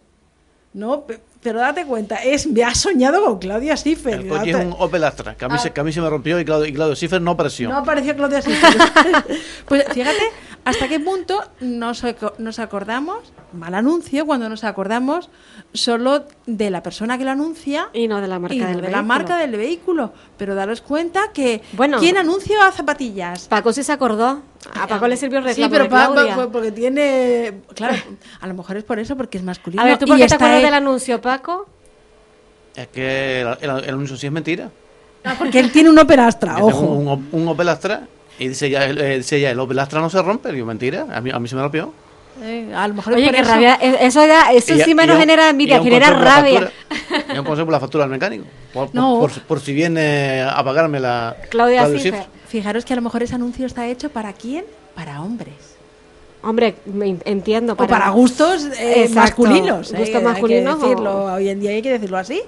[0.74, 4.14] No, Pe- pero date cuenta, es me ha soñado con Claudia Schiffer.
[4.22, 6.10] El coche es un Opel Astra, que a mí, se, que a mí se me
[6.10, 7.70] rompió y Claudio, y Claudio Schiffer no apareció.
[7.70, 8.74] No apareció Claudia Schiffer.
[9.68, 10.18] pues fíjate
[10.66, 12.04] hasta qué punto nos,
[12.38, 13.18] nos acordamos,
[13.52, 15.30] mal anuncio, cuando nos acordamos
[15.74, 18.76] solo de la persona que lo anuncia Y no de la marca y no del
[18.78, 18.98] de vehículo.
[18.98, 20.14] la marca del vehículo.
[20.38, 22.00] Pero daros cuenta que Bueno.
[22.00, 23.48] ¿quién anuncia a zapatillas?
[23.48, 24.42] Paco sí se acordó.
[24.80, 26.36] A Paco le sirvió el Sí, pero de pa- pa- Claudia.
[26.36, 27.62] pa- porque tiene...
[27.76, 27.96] Claro,
[28.40, 29.82] a lo mejor es por eso, porque es masculino.
[29.82, 31.68] A ver, ¿tú por qué te acuerdas él- del anuncio, Paco?
[32.76, 34.70] Es que el, el- el anuncio sí es mentira.
[35.26, 36.82] Ah, Porque él tiene un Opel Astra, ojo.
[36.82, 38.08] Un, Op- un Opel Astra
[38.40, 40.52] y dice ya, el, eh, dice ya, el Opel Astra no se rompe.
[40.52, 41.94] Digo, mentira, a mí, a mí se me rompió.
[42.42, 43.52] Eh, a lo mejor es Oye, qué eso.
[43.52, 43.78] rabia.
[43.80, 46.72] e- Eso, ya, eso ya- sí genera envidia, genera rabia.
[47.34, 48.46] y un consejo por la factura al mecánico.
[48.74, 49.20] Por, No.
[49.20, 51.36] por, por si viene a pagarme la.
[51.50, 51.86] Claudia.
[51.88, 52.26] Schiffer.
[52.48, 54.66] Fijaros que a lo mejor ese anuncio está hecho para quién?
[54.96, 55.73] Para hombres.
[56.44, 57.74] Hombre, me entiendo.
[57.74, 59.94] o para gustos eh, masculinos.
[59.94, 62.42] eh, gustos hay que masculinos o- decirlo, Hoy en día hay que decirlo así,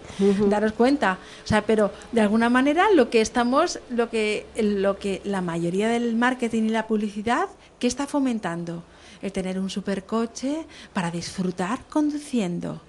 [0.47, 1.17] daros cuenta.
[1.43, 5.87] O sea, pero de alguna manera lo que estamos, lo que, lo que la mayoría
[5.87, 7.47] del marketing y la publicidad,
[7.79, 8.83] ¿qué está fomentando?
[9.21, 12.81] El tener un supercoche para disfrutar conduciendo.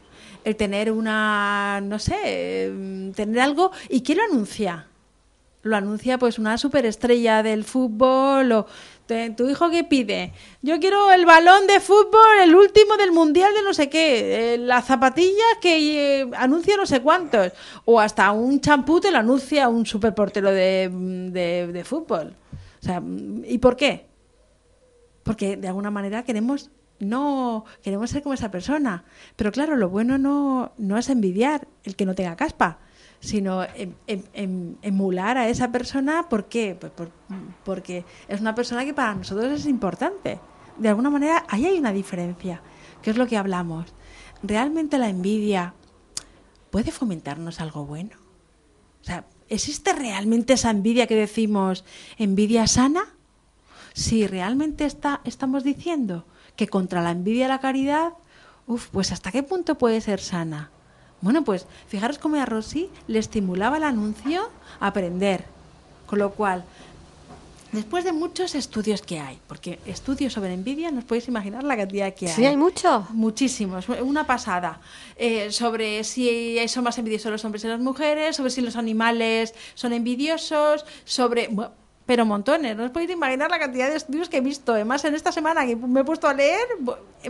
[0.44, 3.70] El tener una, no sé, eh, tener algo.
[3.88, 4.86] ¿Y quién lo anuncia?
[5.62, 8.66] lo anuncia pues una superestrella del fútbol o
[9.36, 10.32] tu hijo que pide
[10.62, 14.58] yo quiero el balón de fútbol el último del mundial de no sé qué eh,
[14.58, 17.52] las zapatillas que eh, anuncia no sé cuántos.
[17.84, 20.90] O hasta un champú te lo anuncia un superportero de,
[21.30, 22.34] de, de fútbol.
[22.80, 23.02] O sea
[23.44, 24.06] y por qué
[25.22, 29.04] porque de alguna manera queremos no queremos ser como esa persona.
[29.36, 32.78] Pero claro lo bueno no, no es envidiar el que no tenga caspa
[33.26, 36.76] sino em- em- em- emular a esa persona ¿por qué?
[36.78, 37.10] Pues por-
[37.64, 40.38] porque es una persona que para nosotros es importante
[40.78, 42.62] de alguna manera ahí hay una diferencia
[43.02, 43.86] que es lo que hablamos
[44.42, 45.74] realmente la envidia
[46.70, 48.16] puede fomentarnos algo bueno
[49.02, 51.84] o sea ¿existe realmente esa envidia que decimos
[52.18, 53.12] envidia sana?
[53.92, 58.12] si realmente está, estamos diciendo que contra la envidia la caridad,
[58.66, 60.70] uf, pues hasta qué punto puede ser sana.
[61.26, 64.48] Bueno, pues fijaros cómo a Rosy le estimulaba el anuncio
[64.78, 65.44] a aprender.
[66.06, 66.64] Con lo cual,
[67.72, 71.76] después de muchos estudios que hay, porque estudios sobre envidia, no os podéis imaginar la
[71.76, 72.32] cantidad que hay.
[72.32, 73.08] Sí, hay mucho.
[73.10, 74.78] Muchísimos, una pasada.
[75.16, 79.52] Eh, sobre si son más envidiosos los hombres y las mujeres, sobre si los animales
[79.74, 81.48] son envidiosos, sobre...
[81.48, 81.72] bueno,
[82.06, 84.74] pero montones, no os podéis imaginar la cantidad de estudios que he visto.
[84.74, 86.68] Además, en esta semana que me he puesto a leer,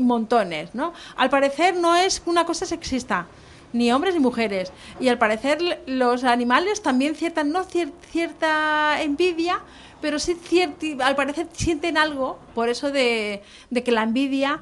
[0.00, 0.92] montones, ¿no?
[1.16, 3.26] Al parecer no es una cosa sexista,
[3.72, 4.72] ni hombres ni mujeres.
[5.00, 9.60] Y al parecer los animales también cierta, no cier- cierta envidia,
[10.00, 13.42] pero sí cierti- al parecer sienten algo, por eso de,
[13.84, 14.60] que la envidia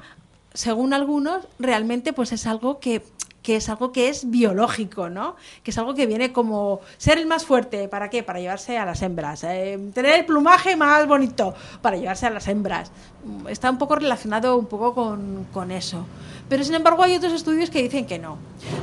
[0.53, 3.03] según algunos, realmente pues es algo que,
[3.45, 5.35] es algo que es biológico, ¿no?
[5.63, 8.23] Que es algo que viene como ser el más fuerte, ¿para qué?
[8.23, 12.47] Para llevarse a las hembras, eh, tener el plumaje más bonito, para llevarse a las
[12.47, 12.91] hembras.
[13.49, 14.93] Está un poco relacionado un poco
[15.51, 16.05] con eso.
[16.49, 18.37] Pero sin embargo hay otros estudios que dicen que no.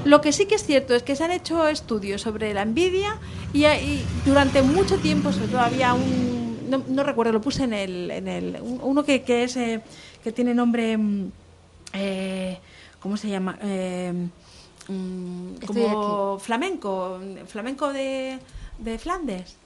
[0.04, 3.16] Lo que sí que es cierto es que se han hecho estudios sobre la envidia
[3.52, 7.72] y, y durante mucho tiempo, sobre todo había un, no, no recuerdo, lo puse en
[7.72, 9.80] el, en el un- uno que, que es eh,
[10.24, 11.30] que tiene nombre mm,
[11.94, 12.58] eh,
[13.00, 13.56] ¿cómo se llama?
[13.62, 14.12] Eh,
[14.88, 18.38] mm, como flamenco, flamenco de,
[18.78, 19.56] de Flandes.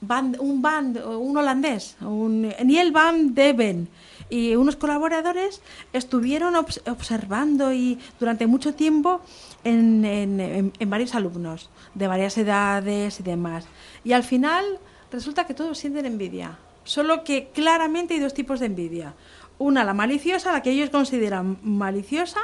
[0.00, 3.88] Band- un band, un holandés, un Niel van Deven
[4.34, 5.62] y unos colaboradores
[5.92, 9.20] estuvieron obs- observando y durante mucho tiempo
[9.62, 13.66] en varios alumnos de varias edades y demás.
[14.02, 14.64] Y al final
[15.12, 16.58] resulta que todos sienten envidia.
[16.82, 19.14] Solo que claramente hay dos tipos de envidia.
[19.58, 22.40] Una, la maliciosa, la que ellos consideran maliciosa,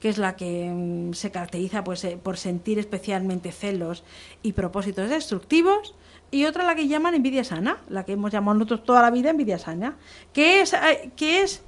[0.00, 4.02] que es la que mm, se caracteriza pues, eh, por sentir especialmente celos
[4.42, 5.94] y propósitos destructivos,
[6.30, 9.30] y otra la que llaman envidia sana, la que hemos llamado nosotros toda la vida
[9.30, 9.96] envidia sana,
[10.32, 11.62] que es, eh, que es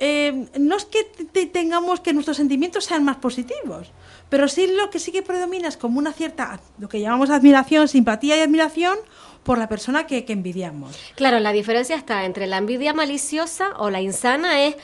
[0.00, 3.92] eh, no es que te- tengamos que nuestros sentimientos sean más positivos,
[4.28, 7.86] pero sí lo que sí que predomina es como una cierta, lo que llamamos admiración,
[7.88, 8.98] simpatía y admiración
[9.44, 10.98] por la persona que, que envidiamos.
[11.14, 14.76] Claro, la diferencia está entre la envidia maliciosa o la insana es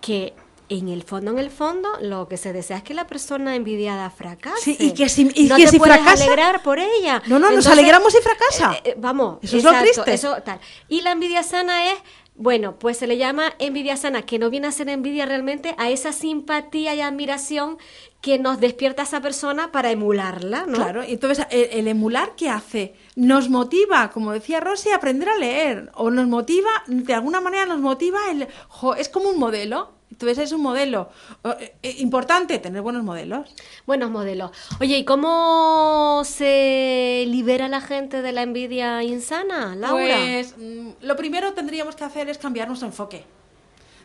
[0.00, 0.32] que
[0.70, 4.08] en el fondo, en el fondo, lo que se desea es que la persona envidiada
[4.08, 4.60] fracase.
[4.62, 7.22] Sí, y que si- y no que te si puedes fracasa- alegrar por ella.
[7.26, 8.72] No, no, nos alegramos si fracasa.
[8.78, 10.14] eh, eh, vamos, Eso es lo triste.
[10.14, 10.60] eso tal.
[10.88, 11.98] Y la envidia sana es,
[12.36, 15.90] bueno, pues se le llama envidia sana, que no viene a ser envidia realmente a
[15.90, 17.76] esa simpatía y admiración
[18.20, 20.76] que nos despierta esa persona para emularla, ¿no?
[20.76, 22.94] Claro, y entonces el, el emular, ¿qué hace?
[23.16, 27.66] Nos motiva, como decía Rosy, a aprender a leer, o nos motiva, de alguna manera
[27.66, 31.08] nos motiva, el, jo, es como un modelo, entonces es un modelo.
[31.44, 33.54] Eh, eh, importante tener buenos modelos.
[33.86, 34.50] Buenos modelos.
[34.78, 40.16] Oye, ¿y cómo se libera la gente de la envidia insana, Laura?
[40.16, 43.24] Pues mm, lo primero tendríamos que hacer es cambiar nuestro enfoque.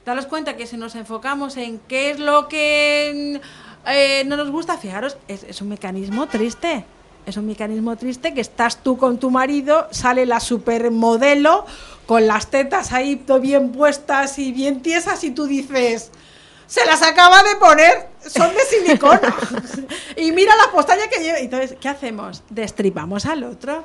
[0.06, 4.52] Daros cuenta que si nos enfocamos en qué es lo que mm, eh, no nos
[4.52, 6.86] gusta, fijaros, es, es un mecanismo triste.
[7.26, 11.66] Es un mecanismo triste que estás tú con tu marido, sale la supermodelo
[12.06, 16.12] con las tetas ahí todo bien puestas y bien tiesas y tú dices,
[16.68, 19.36] se las acaba de poner, son de silicona.
[20.16, 21.40] y mira la postaña que lleva.
[21.40, 22.44] Entonces, ¿qué hacemos?
[22.50, 23.84] Destripamos al otro.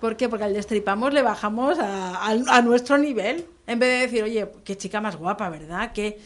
[0.00, 0.28] ¿Por qué?
[0.28, 3.46] Porque al destripamos le bajamos a, a- a nuestro nivel.
[3.66, 5.92] En vez de decir, oye, qué chica más guapa, ¿verdad?
[5.92, 6.18] Que,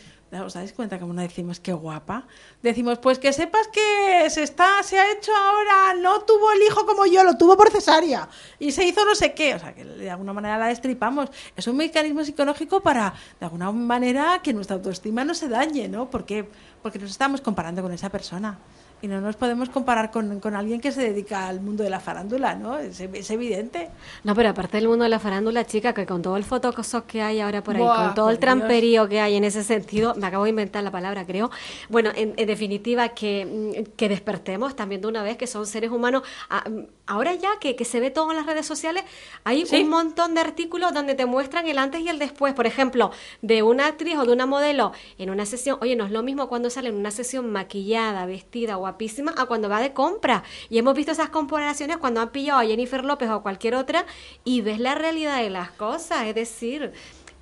[0.44, 2.26] ¿Os dais cuenta que no decimos qué guapa?
[2.62, 6.84] Decimos, pues que sepas que se está, se ha hecho ahora, no tuvo el hijo
[6.84, 8.28] como yo, lo tuvo por cesárea.
[8.58, 9.54] Y se hizo no sé qué.
[9.54, 11.30] O sea, que de alguna manera la destripamos.
[11.56, 16.10] Es un mecanismo psicológico para, de alguna manera, que nuestra autoestima no se dañe, ¿no?
[16.10, 16.48] Porque,
[16.82, 18.58] porque nos estamos comparando con esa persona.
[19.02, 22.00] Y no nos podemos comparar con, con alguien que se dedica al mundo de la
[22.00, 22.78] farándula, ¿no?
[22.78, 23.90] Es, es evidente.
[24.24, 27.20] No, pero aparte del mundo de la farándula, chica, que con todo el photoshoп que
[27.20, 28.40] hay ahora por ahí, Buah, con todo el Dios.
[28.40, 31.50] tramperío que hay en ese sentido, me acabo de inventar la palabra, creo.
[31.90, 33.44] Bueno, en, en definitiva, que,
[33.86, 36.22] mm, que despertemos también de una vez que son seres humanos.
[36.48, 39.04] Ah, mm, Ahora ya que, que se ve todo en las redes sociales,
[39.44, 39.82] hay Sí.
[39.84, 42.52] un montón de artículos donde te muestran el antes y el después.
[42.52, 45.78] Por ejemplo, de una actriz o de una modelo en una sesión.
[45.82, 49.68] Oye, no es lo mismo cuando sale en una sesión maquillada, vestida, guapísima, a cuando
[49.68, 50.44] va de compra.
[50.70, 54.06] Y hemos visto esas comparaciones cuando han pillado a Jennifer López o cualquier otra
[54.44, 56.26] y ves la realidad de las cosas.
[56.26, 56.92] Es decir,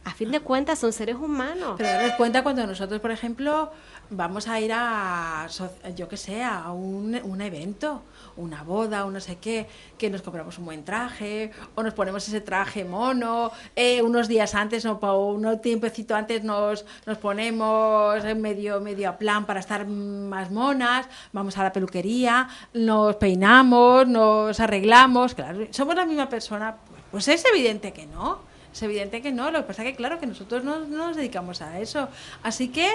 [0.05, 1.75] a fin de cuentas son seres humanos.
[1.77, 3.71] Pero daros cuenta cuando nosotros, por ejemplo,
[4.11, 5.47] vamos a ir a,
[5.95, 8.03] yo que sé, a un, un evento,
[8.37, 9.67] una boda, o no sé qué,
[9.99, 14.55] que nos compramos un buen traje, o nos ponemos ese traje mono, eh, unos días
[14.55, 19.87] antes, o un tiempecito antes nos, nos ponemos en medio, medio a plan para estar
[19.87, 26.77] más monas, vamos a la peluquería, nos peinamos, nos arreglamos, claro, somos la misma persona,
[27.11, 28.55] pues, es evidente que no.
[28.73, 31.63] Es evidente que no, lo que pasa que claro que nosotros no, no nos dedicamos
[31.63, 32.09] a eso.
[32.43, 32.89] Así que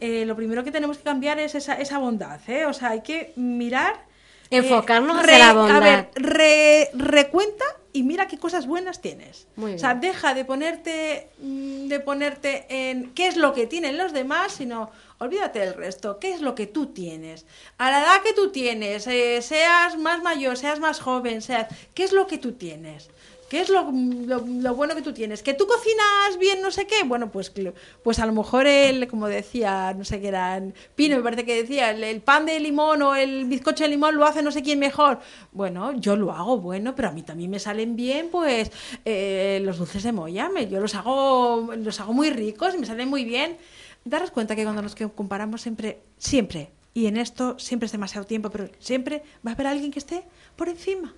[0.00, 2.64] eh, lo primero que tenemos que cambiar es esa, esa bondad, ¿eh?
[2.64, 4.05] O sea, hay que mirar...
[4.50, 5.76] eh, Enfocarnos hacia la bondad.
[5.76, 9.46] A ver, re- recuenta y mira qué cosas buenas tienes.
[9.56, 10.12] Muy O sea, bien.
[10.12, 14.90] deja de ponerte, mm, de ponerte en qué es lo que tienen los demás, sino
[15.18, 17.46] olvídate del resto, qué es lo que tú tienes.
[17.78, 22.04] A la edad que tú tienes, eh, seas más mayor, seas más joven, seas, ¿qué
[22.04, 23.08] es lo que tú tienes?
[23.48, 25.42] ¿Qué es lo, lo- lo bueno que tú tienes?
[25.44, 27.04] ¿Que tú cocinas bien no sé qué?
[27.04, 27.52] Bueno, pues,
[28.02, 30.60] pues a lo mejor el, como decía, no sé qué era,
[30.96, 34.26] Pino me parece que decía, el, pan de limón o el bizcocho de limón lo
[34.26, 35.20] hace no sé quién mejor.
[35.52, 38.72] Bueno, yo lo hago bueno, pero a mí también me salen bien, pues,
[39.04, 40.48] eh, los dulces de moya.
[40.48, 43.58] me- yo los hago, los hago muy ricos y me salen muy bien.
[44.04, 48.50] Daros cuenta que cuando nos comparamos siempre, siempre, y en esto siempre es demasiado tiempo,
[48.50, 50.24] pero siempre va a haber alguien que esté
[50.56, 51.14] por encima.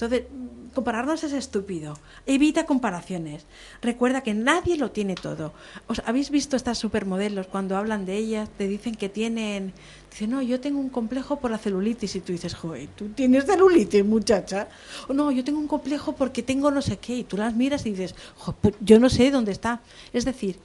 [0.00, 0.28] Entonces,
[0.74, 1.98] compararnos es estúpido.
[2.26, 3.44] Evita comparaciones.
[3.82, 5.52] Recuerda que nadie lo tiene todo.
[5.88, 8.48] ¿Os habéis visto estas supermodelos cuando hablan de ellas?
[8.56, 9.74] Te dicen que tienen.
[10.10, 12.16] Dicen, no, yo tengo un complejo por la celulitis.
[12.16, 14.68] Y tú dices, joder, tú tienes celulitis, muchacha.
[15.08, 17.18] O no, yo tengo un complejo porque tengo no sé qué.
[17.18, 19.82] Y tú las miras y dices, "Jo, pues yo no sé dónde está.
[20.12, 20.58] Es decir,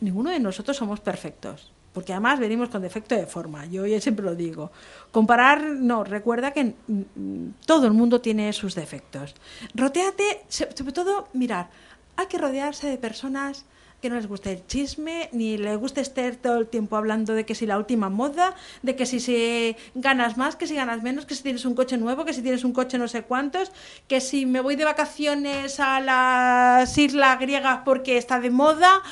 [0.00, 1.72] ninguno de nosotros somos perfectos.
[1.98, 4.70] Porque además venimos con defecto de forma, yo siempre lo digo.
[5.10, 9.34] Comparar, no, recuerda que mm, mm, todo el mundo tiene sus defectos.
[9.74, 11.70] Rotéate, so- sobre todo, mirar,
[12.14, 13.64] hay que rodearse de personas
[14.00, 17.44] que no les guste el chisme, ni les guste estar todo el tiempo hablando de
[17.44, 21.26] que si la última moda, de que si, se ganas más, que si ganas menos,
[21.26, 23.72] que si tienes un coche nuevo, que si tienes un coche no sé cuántos,
[24.06, 29.02] que si me voy de vacaciones a las islas griegas porque está de moda,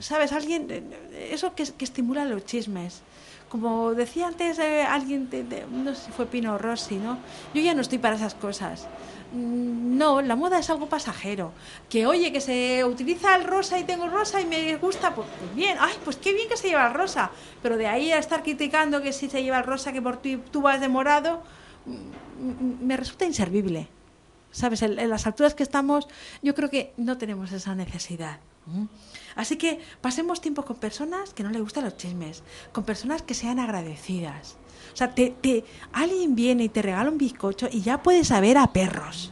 [0.00, 0.32] ¿sabes?
[0.32, 0.82] Alguien, eh,
[1.32, 3.02] eso que, que estimula los chismes.
[3.48, 5.28] Como decía antes eh, alguien,
[5.72, 7.18] no sé si fue Pino Rossi, ¿no?
[7.54, 8.86] Yo ya no estoy para esas cosas.
[9.32, 11.52] Mm, No, la moda es algo pasajero.
[11.88, 15.54] Que oye, que se utiliza el rosa y tengo rosa y me gusta, pues, pues
[15.56, 17.30] bien, ay, pues qué bien que se lleva el rosa.
[17.62, 20.38] Pero de ahí a estar criticando que si se lleva el rosa, que por ti
[20.52, 21.42] tú vas de morado,
[21.86, 23.88] mm, mm, me resulta inservible.
[24.58, 24.82] ¿Sabes?
[24.82, 26.08] En, las alturas que estamos,
[26.42, 28.40] yo creo que no tenemos esa necesidad.
[29.36, 32.42] Así que pasemos tiempo con personas que no les gustan los chismes,
[32.72, 34.56] con personas que sean agradecidas.
[34.92, 38.58] O sea, te, te- alguien viene y te regala un bizcocho y ya puedes saber
[38.58, 39.30] a perros.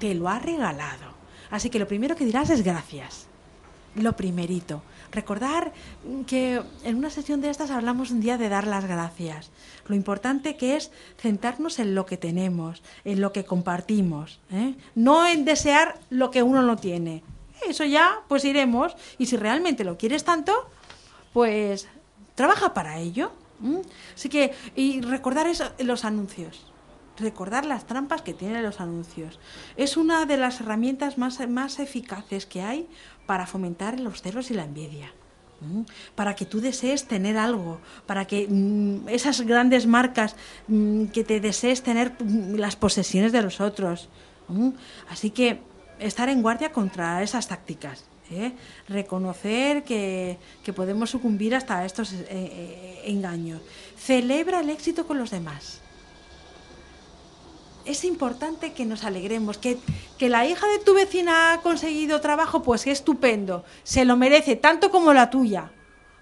[0.00, 1.14] Te lo ha regalado.
[1.50, 3.26] Así que lo primero que dirás es gracias.
[3.94, 4.82] Lo primerito.
[5.12, 5.72] Recordar
[6.26, 9.50] que en una sesión de estas hablamos un día de dar las gracias.
[9.86, 14.40] Lo importante que es centrarnos en lo que tenemos, en lo que compartimos.
[14.52, 14.74] ¿eh?
[14.94, 17.22] No en desear lo que uno no tiene.
[17.66, 18.96] Eso ya, pues iremos.
[19.18, 20.68] Y si realmente lo quieres tanto,
[21.32, 21.88] pues
[22.34, 23.32] trabaja para ello.
[24.14, 26.67] Así que, y recordar eso, los anuncios.
[27.18, 29.38] Recordar las trampas que tienen los anuncios.
[29.76, 32.88] Es una de las herramientas más, más eficaces que hay
[33.26, 35.12] para fomentar los celos y la envidia.
[36.14, 40.36] Para que tú desees tener algo, para que mm, esas grandes marcas
[40.68, 44.08] mm, que te desees tener mm, las posesiones de los otros.
[45.10, 45.60] Así que
[45.98, 48.04] estar en guardia contra esas tácticas.
[48.30, 48.52] ¿eh?
[48.88, 53.60] Reconocer que, que podemos sucumbir hasta estos eh, eh, engaños.
[53.96, 55.80] Celebra el éxito con los demás.
[57.88, 59.78] Es importante que nos alegremos, que,
[60.18, 64.90] que la hija de tu vecina ha conseguido trabajo, pues estupendo, se lo merece tanto
[64.90, 65.70] como la tuya.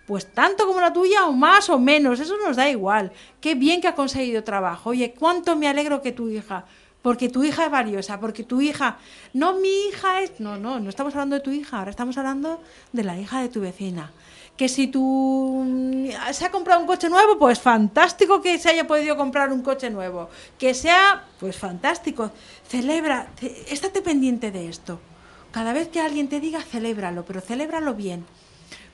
[0.06, 3.10] Pues tanto como la tuya o más o menos, eso nos da igual.
[3.40, 4.90] Qué bien que ha conseguido trabajo.
[4.90, 6.66] Oye, cuánto me alegro que tu hija,
[7.02, 8.98] porque tu hija es valiosa, porque tu hija,
[9.32, 12.60] no mi hija es, no, no, no estamos hablando de tu hija, ahora estamos hablando
[12.92, 14.12] de la hija de tu vecina.
[14.56, 19.16] Que si tú se ha comprado un coche nuevo, pues fantástico que se haya podido
[19.16, 20.30] comprar un coche nuevo.
[20.58, 22.30] Que sea, pues fantástico.
[22.66, 24.98] Celebra, ce- estate pendiente de esto.
[25.52, 28.24] Cada vez que alguien te diga, celébralo, pero celébralo bien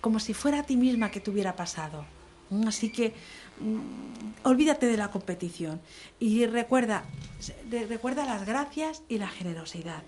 [0.01, 2.05] como si fuera a ti misma que te hubiera pasado.
[2.51, 3.15] Mm, Así que
[3.61, 5.81] mm, olvídate de la competición
[6.19, 7.05] y recuerda,
[7.89, 10.03] recuerda las gracias y la generosidad.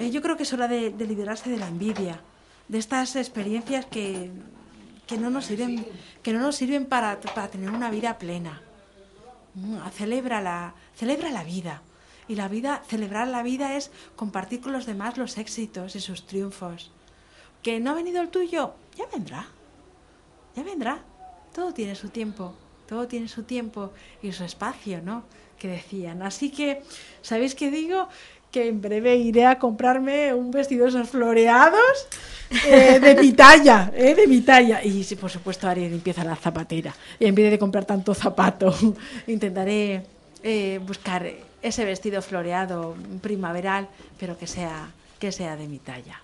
[0.00, 2.20] Eh, yo creo que es hora de liberarse de la envidia,
[2.68, 4.30] de estas experiencias que,
[5.06, 5.86] que no nos sirven,
[6.22, 8.62] que no nos sirven para, para tener una vida plena.
[9.54, 11.82] Mm, Celebra la, celebra la vida.
[12.26, 16.26] Y la vida, celebrar la vida es compartir con los demás los éxitos y sus
[16.26, 16.90] triunfos.
[17.62, 18.74] ¿Que no ha venido el tuyo?
[18.96, 19.46] Ya vendrá.
[20.56, 21.02] Ya vendrá.
[21.54, 22.54] Todo tiene su tiempo.
[22.88, 23.92] Todo tiene su tiempo
[24.22, 25.24] y su espacio, ¿no?
[25.58, 26.22] Que decían.
[26.22, 26.82] Así que,
[27.22, 28.08] ¿sabéis qué digo?
[28.54, 32.06] Que en breve iré a comprarme un vestido esos floreados
[32.68, 34.14] eh, de mi talla, ¿eh?
[34.14, 34.78] de mi talla.
[34.80, 36.94] Y por supuesto haré limpieza la zapatera.
[37.18, 38.72] Y en vez de comprar tanto zapato,
[39.26, 40.04] intentaré
[40.44, 41.26] eh, buscar
[41.62, 43.88] ese vestido floreado primaveral,
[44.20, 44.88] pero que sea,
[45.18, 46.20] que sea de mi talla.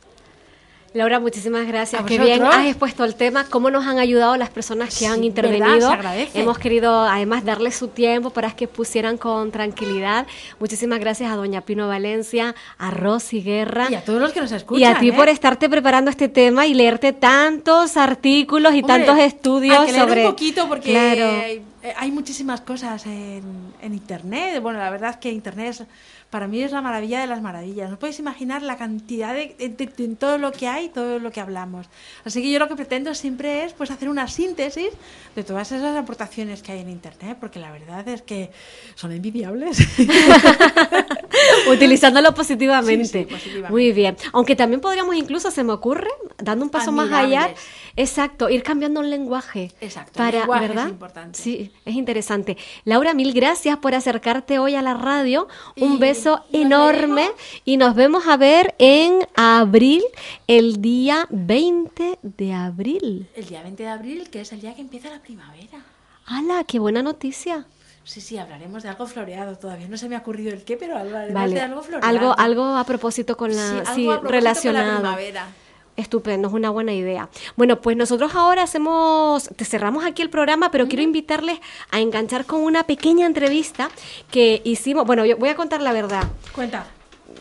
[0.92, 2.02] Laura, muchísimas gracias.
[2.02, 5.22] ¿A Qué bien has expuesto el tema, cómo nos han ayudado las personas que han
[5.22, 5.88] intervenido.
[6.34, 10.26] Hemos querido además darles su tiempo para que pusieran con tranquilidad.
[10.58, 13.86] Muchísimas gracias a doña Pino Valencia, a Rosy Guerra.
[13.88, 14.80] Y a todos los que nos escuchan.
[14.82, 15.12] Y a ti ¿eh?
[15.12, 19.92] por estarte preparando este tema y leerte tantos artículos y Hombre, tantos estudios hay que
[19.92, 20.24] leer sobre.
[20.26, 21.24] un poquito porque Claro.
[21.44, 23.44] hay, eh, hay muchísimas cosas en,
[23.80, 24.60] en internet.
[24.60, 25.84] Bueno, la verdad es que internet es-
[26.30, 27.90] para mí es la maravilla de las maravillas.
[27.90, 31.30] No podéis imaginar la cantidad de, de- de- de todo lo que hay, todo lo
[31.32, 31.86] que hablamos.
[32.24, 34.90] Así que yo lo que pretendo siempre es pues hacer una síntesis
[35.34, 38.50] de todas esas aportaciones que hay en internet, porque la verdad es que
[38.94, 39.78] son envidiables.
[41.70, 43.04] Utilizándolo positivamente.
[43.04, 43.70] Sí, sí, positivamente.
[43.70, 44.16] Muy bien.
[44.32, 46.08] Aunque también podríamos incluso, se me ocurre,
[46.38, 47.54] dando un paso más allá,
[47.96, 49.72] exacto, ir cambiando el lenguaje.
[49.80, 50.88] Exacto, el Para, es ¿verdad?
[50.88, 51.38] importante.
[51.38, 52.56] Sí, es interesante.
[52.84, 55.48] Laura, mil gracias por acercarte hoy a la radio.
[55.76, 56.19] Un Y beso
[56.52, 57.30] enorme
[57.64, 60.02] y nos vemos a ver en abril,
[60.46, 63.28] el día 20 de abril.
[63.34, 65.78] el día 20 de abril, que es el día que empieza la primavera.
[66.26, 67.66] ¡Hala, qué buena noticia!
[68.04, 69.56] Sí, sí, hablaremos de algo floreado.
[69.56, 71.54] Todavía no se me ha ocurrido el qué, pero hablaremos Vale.
[71.54, 72.08] de algo floreado.
[72.08, 74.98] Algo, algo a propósito con la Sí, algo sí, a propósito con la relacionado.
[75.00, 75.46] primavera.
[76.00, 77.28] Estupendo, es una buena idea.
[77.56, 82.46] Bueno, pues nosotros ahora hacemos, te cerramos aquí el programa, pero quiero invitarles a enganchar
[82.46, 83.90] con una pequeña entrevista
[84.30, 85.06] que hicimos.
[85.06, 86.24] Bueno, yo voy a contar la verdad.
[86.54, 86.86] Cuenta.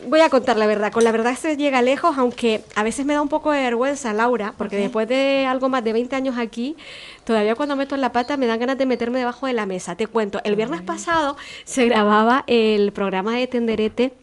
[0.06, 0.92] Voy a contar la verdad.
[0.92, 4.12] Con la verdad se llega lejos, aunque a veces me da un poco de vergüenza,
[4.12, 6.76] Laura, porque después de algo más de 20 años aquí,
[7.24, 9.96] todavía cuando meto en la pata me dan ganas de meterme debajo de la mesa.
[9.96, 14.14] Te cuento, el viernes pasado se grababa el programa de Tenderete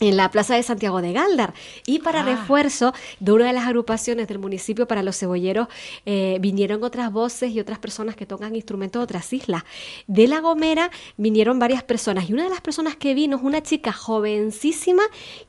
[0.00, 1.54] en la Plaza de Santiago de Galdar.
[1.86, 2.24] Y para Ah.
[2.24, 5.68] refuerzo de una de las agrupaciones del municipio para los cebolleros,
[6.06, 9.64] eh, vinieron otras voces y otras personas que tocan instrumentos de otras islas.
[10.06, 13.62] De La Gomera vinieron varias personas y una de las personas que vino es una
[13.62, 15.02] chica jovencísima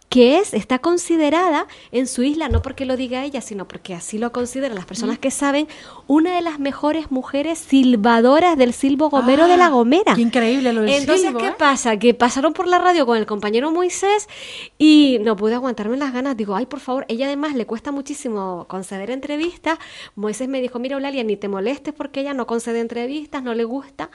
[0.09, 4.17] que es, está considerada en su isla, no porque lo diga ella, sino porque así
[4.17, 5.67] lo consideran las personas que saben,
[6.07, 10.15] una de las mejores mujeres silbadoras del silbo gomero de La Ah, Gomera.
[10.15, 11.55] Qué increíble lo del Entonces, silbo, ¿qué ¿eh?
[11.57, 11.97] pasa?
[11.97, 14.27] Que pasaron por la radio con el compañero Moisés
[14.79, 16.35] y no pude aguantarme las ganas.
[16.35, 19.77] Digo, ay, por favor, ella además le cuesta muchísimo conceder entrevistas.
[20.15, 23.63] Moisés me dijo, mira, Eulalia, ni te molestes porque ella no concede entrevistas, no le
[23.63, 24.09] gusta.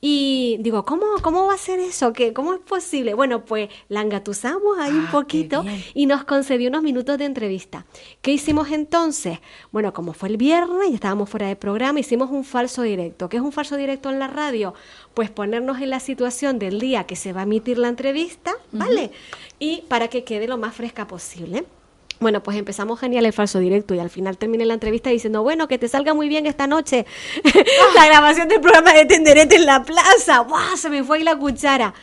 [0.00, 2.12] Y digo, ¿cómo, cómo va a ser eso?
[2.12, 3.14] ¿Qué, ¿Cómo es posible?
[3.14, 5.37] Bueno, pues la engatusamos ahí un Ah, poquito
[5.94, 7.86] y nos concedió unos minutos de entrevista.
[8.22, 9.38] ¿Qué hicimos entonces?
[9.70, 13.28] Bueno, como fue el viernes y estábamos fuera de programa, hicimos un falso directo.
[13.28, 14.74] ¿Qué es un falso directo en la radio?
[15.14, 19.10] Pues ponernos en la situación del día que se va a emitir la entrevista, ¿vale?
[19.58, 21.64] Y para que quede lo más fresca posible.
[22.20, 25.68] Bueno, pues empezamos genial el falso directo y al final terminé la entrevista diciendo, bueno,
[25.68, 27.06] que te salga muy bien esta noche
[27.94, 30.40] la grabación del programa de Tenderete en la plaza.
[30.40, 30.76] ¡Buah!
[30.76, 31.94] Se me fue ahí la cuchara.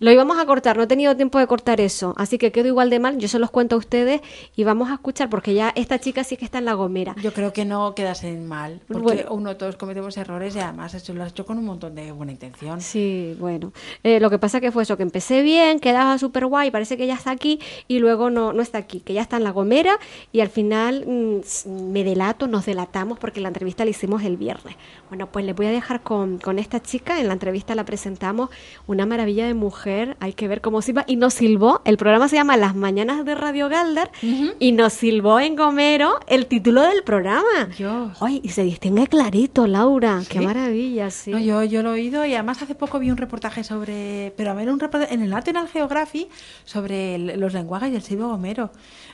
[0.00, 2.90] Lo íbamos a cortar, no he tenido tiempo de cortar eso, así que quedo igual
[2.90, 4.20] de mal, yo se los cuento a ustedes
[4.56, 7.14] y vamos a escuchar porque ya esta chica sí que está en la gomera.
[7.22, 9.22] Yo creo que no quedasen mal, porque Bueno.
[9.30, 12.32] uno todos cometemos errores y además eso lo has hecho con un montón de buena
[12.32, 12.80] intención.
[12.80, 13.72] Sí, bueno.
[14.02, 17.06] Eh, lo que pasa que fue eso, que empecé bien, quedaba súper guay, parece que
[17.06, 19.98] ya está aquí y luego no, no está aquí, que ya está en la gomera
[20.32, 24.36] y al final mm, s- me delato, nos delatamos porque la entrevista la hicimos el
[24.36, 24.74] viernes.
[25.08, 28.50] Bueno, pues les voy a dejar con, con esta chica, en la entrevista la presentamos,
[28.86, 29.84] una maravilla de mujer,
[30.20, 33.34] hay que ver cómo silba y nos silbó, el programa se llama Las Mañanas de
[33.34, 34.10] Radio Galdar
[34.58, 37.66] y nos silbó en Gomero el título del programa.
[37.76, 38.16] Dios.
[38.20, 41.30] Ay, y se distingue clarito, Laura, qué maravilla, sí.
[41.30, 44.50] No, yo, yo lo he oído y además hace poco vi un reportaje sobre, pero
[44.50, 46.28] a ver, un reportaje en el National Geographic
[46.64, 48.70] sobre el- los lenguajes del silbo gomero.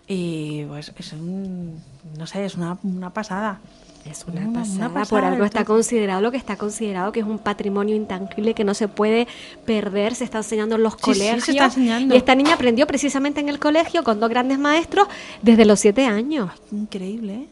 [0.08, 1.80] Y pues es un,
[2.18, 3.60] no sé, es una, una pasada.
[4.04, 7.20] Es una, Una- pasada, una pasada por algo está considerado lo que está considerado, que
[7.20, 9.28] es un patrimonio intangible que no se puede
[9.66, 11.48] perder, se está enseñando en los Sí, sí, se colegios.
[11.50, 12.14] está enseñando.
[12.14, 15.06] Y esta niña aprendió precisamente en el colegio con dos grandes maestros
[15.42, 16.50] desde los siete años.
[16.72, 17.46] Increíble, ¿eh?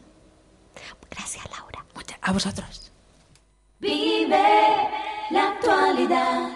[1.11, 1.85] Gracias, Laura.
[1.95, 2.91] Muchas- A vosotros.
[3.81, 4.43] Vive
[5.31, 6.49] la actualidad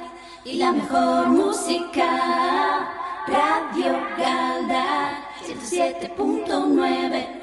[0.45, 2.89] y la mejor música.
[3.29, 7.42] Radio Galda 107.3